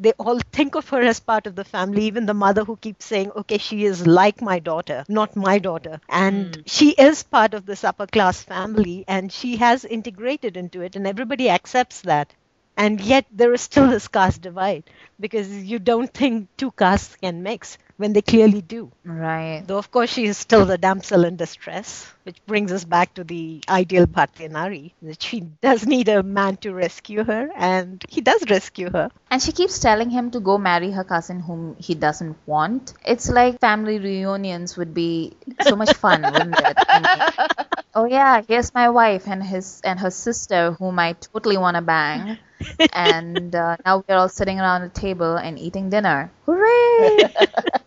they 0.00 0.12
all 0.12 0.38
think 0.52 0.74
of 0.74 0.88
her 0.88 1.00
as 1.02 1.20
part 1.20 1.46
of 1.46 1.54
the 1.54 1.64
family 1.64 2.04
even 2.04 2.26
the 2.26 2.34
mother 2.34 2.64
who 2.64 2.76
keeps 2.76 3.04
saying 3.04 3.30
okay 3.36 3.58
she 3.58 3.84
is 3.84 4.06
like 4.06 4.40
my 4.42 4.58
daughter 4.58 5.04
not 5.08 5.36
my 5.36 5.58
daughter. 5.58 6.00
And 6.08 6.52
mm. 6.58 6.62
she 6.66 6.90
is 6.90 7.22
part 7.22 7.54
of 7.54 7.66
this 7.66 7.84
upper 7.84 8.06
class 8.06 8.42
family 8.42 9.04
and 9.08 9.30
she 9.32 9.56
has 9.56 9.84
integrated 9.84 10.56
into 10.56 10.80
it 10.82 10.96
and 10.96 11.06
everybody 11.06 11.48
accepts 11.50 12.00
that. 12.02 12.34
And 12.76 13.00
yet 13.00 13.26
there 13.30 13.52
is 13.52 13.60
still 13.60 13.88
this 13.90 14.08
caste 14.08 14.40
divide 14.42 14.84
because 15.20 15.48
you 15.64 15.78
don't 15.78 16.12
think 16.12 16.48
two 16.56 16.70
castes 16.72 17.16
can 17.16 17.42
mix 17.42 17.76
when 17.98 18.14
they 18.14 18.22
clearly 18.22 18.62
do. 18.62 18.90
Right. 19.04 19.62
Though, 19.66 19.76
of 19.76 19.90
course, 19.90 20.10
she 20.10 20.24
is 20.24 20.38
still 20.38 20.64
the 20.64 20.78
damsel 20.78 21.24
in 21.24 21.36
distress, 21.36 22.10
which 22.22 22.38
brings 22.46 22.72
us 22.72 22.84
back 22.84 23.12
to 23.14 23.24
the 23.24 23.60
ideal 23.68 24.06
Bharatiya 24.06 24.50
Nari, 24.50 24.94
that 25.02 25.22
she 25.22 25.40
does 25.40 25.86
need 25.86 26.08
a 26.08 26.22
man 26.22 26.56
to 26.58 26.72
rescue 26.72 27.24
her, 27.24 27.50
and 27.56 28.02
he 28.08 28.20
does 28.22 28.48
rescue 28.48 28.90
her. 28.90 29.10
And 29.30 29.42
she 29.42 29.52
keeps 29.52 29.78
telling 29.80 30.10
him 30.10 30.30
to 30.30 30.40
go 30.40 30.56
marry 30.58 30.92
her 30.92 31.04
cousin 31.04 31.40
whom 31.40 31.76
he 31.78 31.94
doesn't 31.94 32.36
want. 32.46 32.94
It's 33.04 33.28
like 33.28 33.60
family 33.60 33.98
reunions 33.98 34.76
would 34.76 34.94
be 34.94 35.36
so 35.60 35.76
much 35.76 35.92
fun, 35.94 36.22
wouldn't 36.32 36.58
it? 36.60 36.76
I 36.88 37.00
mean, 37.00 37.48
oh 37.94 38.04
yeah, 38.04 38.42
here's 38.46 38.72
my 38.74 38.88
wife 38.90 39.26
and 39.26 39.42
his 39.42 39.80
and 39.84 39.98
her 40.00 40.10
sister 40.10 40.72
whom 40.72 40.98
I 40.98 41.14
totally 41.14 41.58
want 41.58 41.76
to 41.76 41.82
bang. 41.82 42.38
and 42.92 43.54
uh, 43.54 43.76
now 43.84 44.04
we're 44.06 44.16
all 44.16 44.28
sitting 44.28 44.60
around 44.60 44.82
a 44.82 44.88
table 44.88 45.36
and 45.36 45.58
eating 45.58 45.90
dinner. 45.90 46.30
Hooray! 46.46 47.24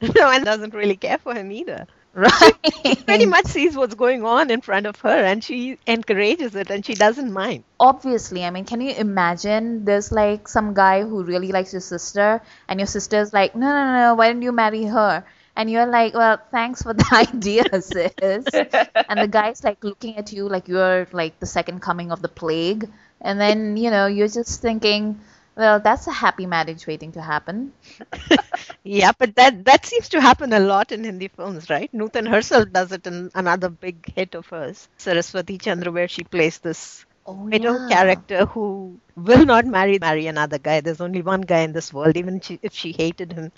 no 0.16 0.26
one 0.26 0.44
doesn't 0.44 0.74
really 0.74 0.96
care 0.96 1.18
for 1.18 1.34
him 1.34 1.50
either. 1.52 1.86
Right. 2.14 2.54
She 2.84 2.94
pretty 2.96 3.26
much 3.26 3.46
sees 3.46 3.76
what's 3.76 3.94
going 3.94 4.24
on 4.24 4.50
in 4.50 4.60
front 4.60 4.86
of 4.86 5.00
her 5.00 5.24
and 5.24 5.42
she 5.44 5.78
encourages 5.86 6.54
it 6.56 6.70
and 6.70 6.84
she 6.84 6.94
doesn't 6.94 7.32
mind. 7.32 7.64
Obviously, 7.78 8.44
I 8.44 8.50
mean, 8.50 8.64
can 8.64 8.80
you 8.80 8.92
imagine 8.94 9.84
there's 9.84 10.10
like 10.10 10.48
some 10.48 10.74
guy 10.74 11.02
who 11.02 11.22
really 11.22 11.52
likes 11.52 11.72
your 11.72 11.80
sister 11.80 12.40
and 12.68 12.80
your 12.80 12.86
sister's 12.86 13.32
like, 13.32 13.54
no, 13.54 13.66
no, 13.66 13.92
no, 13.92 14.14
why 14.14 14.32
don't 14.32 14.42
you 14.42 14.52
marry 14.52 14.84
her? 14.84 15.24
And 15.54 15.70
you're 15.70 15.86
like, 15.86 16.14
well, 16.14 16.38
thanks 16.50 16.82
for 16.82 16.94
the 16.94 17.06
idea, 17.12 17.64
sis. 17.82 18.14
and 19.08 19.20
the 19.20 19.28
guy's 19.28 19.62
like 19.64 19.82
looking 19.84 20.16
at 20.16 20.32
you 20.32 20.48
like 20.48 20.68
you're 20.68 21.06
like 21.12 21.38
the 21.40 21.46
second 21.46 21.80
coming 21.80 22.10
of 22.10 22.22
the 22.22 22.28
plague. 22.28 22.88
And 23.20 23.40
then, 23.40 23.76
you 23.76 23.90
know, 23.90 24.06
you're 24.06 24.28
just 24.28 24.60
thinking, 24.62 25.20
well, 25.58 25.80
that's 25.80 26.06
a 26.08 26.12
happy 26.12 26.46
marriage 26.46 26.86
waiting 26.86 27.12
to 27.12 27.22
happen. 27.22 27.74
yeah, 28.84 29.12
but 29.18 29.36
that 29.36 29.64
that 29.66 29.86
seems 29.86 30.08
to 30.10 30.20
happen 30.20 30.52
a 30.52 30.60
lot 30.60 30.92
in 30.92 31.04
Hindi 31.04 31.28
films, 31.28 31.70
right? 31.70 31.90
Nutan 31.92 32.28
herself 32.28 32.70
does 32.72 32.92
it 32.92 33.06
in 33.06 33.30
another 33.34 33.68
big 33.70 34.12
hit 34.14 34.34
of 34.36 34.46
hers, 34.48 34.88
Saraswati 34.98 35.58
Chandra, 35.58 35.92
where 35.92 36.08
she 36.08 36.24
plays 36.24 36.58
this 36.60 37.06
oh, 37.26 37.50
widow 37.52 37.78
yeah. 37.88 37.88
character 37.88 38.46
who 38.46 39.00
will 39.16 39.46
not 39.46 39.66
marry 39.66 39.98
marry 39.98 40.26
another 40.28 40.58
guy. 40.58 40.80
There's 40.80 41.02
only 41.02 41.22
one 41.22 41.42
guy 41.42 41.60
in 41.60 41.72
this 41.72 41.92
world, 41.92 42.16
even 42.16 42.40
she, 42.40 42.60
if 42.62 42.74
she 42.74 42.92
hated 42.92 43.32
him 43.32 43.52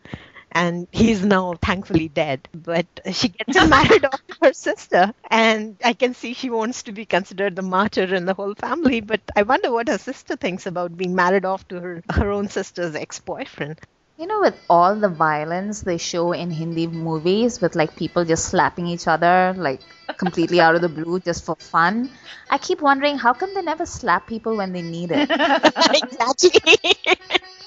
and 0.53 0.87
he's 0.93 1.25
now 1.25 1.55
thankfully 1.63 2.09
dead. 2.09 2.49
But 2.55 2.87
she 3.13 3.29
gets 3.29 3.55
married 3.69 4.05
off 4.05 4.21
to 4.29 4.37
her 4.43 4.53
sister, 4.53 5.13
and 5.31 5.77
I 5.85 5.93
can 5.95 6.15
see 6.15 6.35
she 6.35 6.51
wants 6.51 6.83
to 6.85 6.93
be 6.93 7.07
considered 7.07 7.57
the 7.57 7.63
martyr 7.63 8.15
in 8.15 8.25
the 8.27 8.35
whole 8.35 8.55
family. 8.55 9.01
But 9.01 9.21
I 9.37 9.43
wonder 9.43 9.73
what 9.73 9.89
her 9.89 9.99
sister 9.99 10.37
thinks 10.37 10.67
about 10.67 10.97
being 10.97 11.15
married 11.15 11.45
off 11.45 11.67
to 11.69 11.81
her 11.81 12.03
her 12.11 12.31
own 12.31 12.49
sister's 12.49 12.95
ex-boyfriend. 12.95 13.81
You 14.21 14.27
know, 14.27 14.41
with 14.41 14.55
all 14.69 14.95
the 14.97 15.09
violence 15.09 15.81
they 15.81 15.97
show 15.99 16.33
in 16.33 16.51
Hindi 16.51 16.87
movies, 16.87 17.61
with 17.61 17.75
like 17.75 17.97
people 17.97 18.25
just 18.25 18.45
slapping 18.51 18.87
each 18.87 19.09
other, 19.09 19.55
like 19.57 19.81
completely 20.19 20.61
out 20.61 20.75
of 20.77 20.83
the 20.83 20.91
blue 20.91 21.21
just 21.21 21.45
for 21.45 21.57
fun, 21.59 22.11
I 22.51 22.59
keep 22.59 22.83
wondering 22.83 23.19
how 23.19 23.33
come 23.33 23.55
they 23.55 23.63
never 23.63 23.87
slap 23.87 24.27
people 24.29 24.57
when 24.59 24.73
they 24.73 24.83
need 24.83 25.11
it? 25.13 25.31
exactly. 25.95 26.79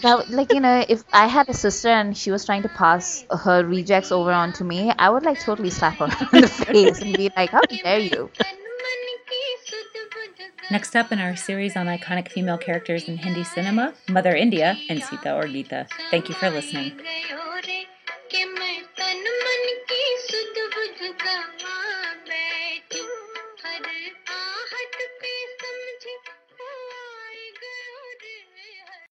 now, 0.03 0.23
like, 0.29 0.53
you 0.53 0.59
know, 0.61 0.85
if 0.87 1.03
I 1.11 1.27
had 1.27 1.49
a 1.49 1.53
sister 1.55 1.89
and 1.89 2.15
she 2.15 2.29
was 2.31 2.45
trying 2.45 2.63
to 2.63 2.69
pass 2.69 3.25
her 3.45 3.65
rejects 3.65 4.11
over 4.11 4.31
onto 4.31 4.63
me, 4.63 4.91
I 4.97 5.09
would 5.09 5.23
like 5.23 5.39
totally 5.39 5.71
slap 5.71 5.99
her 5.99 6.05
in 6.33 6.41
the 6.41 6.47
face 6.47 7.01
and 7.01 7.17
be 7.17 7.31
like, 7.35 7.51
how 7.51 7.61
dare 7.83 7.99
you? 7.99 8.31
Next 10.73 10.95
up 10.95 11.11
in 11.11 11.19
our 11.19 11.35
series 11.35 11.77
on 11.77 11.85
iconic 11.85 12.29
female 12.29 12.57
characters 12.57 13.07
in 13.07 13.17
Hindi 13.17 13.43
cinema, 13.43 13.93
Mother 14.09 14.35
India 14.35 14.75
and 14.89 15.03
Seeta 15.03 15.27
Aur 15.27 15.43
Geeta. 15.43 15.87
Thank 16.09 16.29
you 16.29 16.33
for 16.33 16.49
listening. 16.49 16.99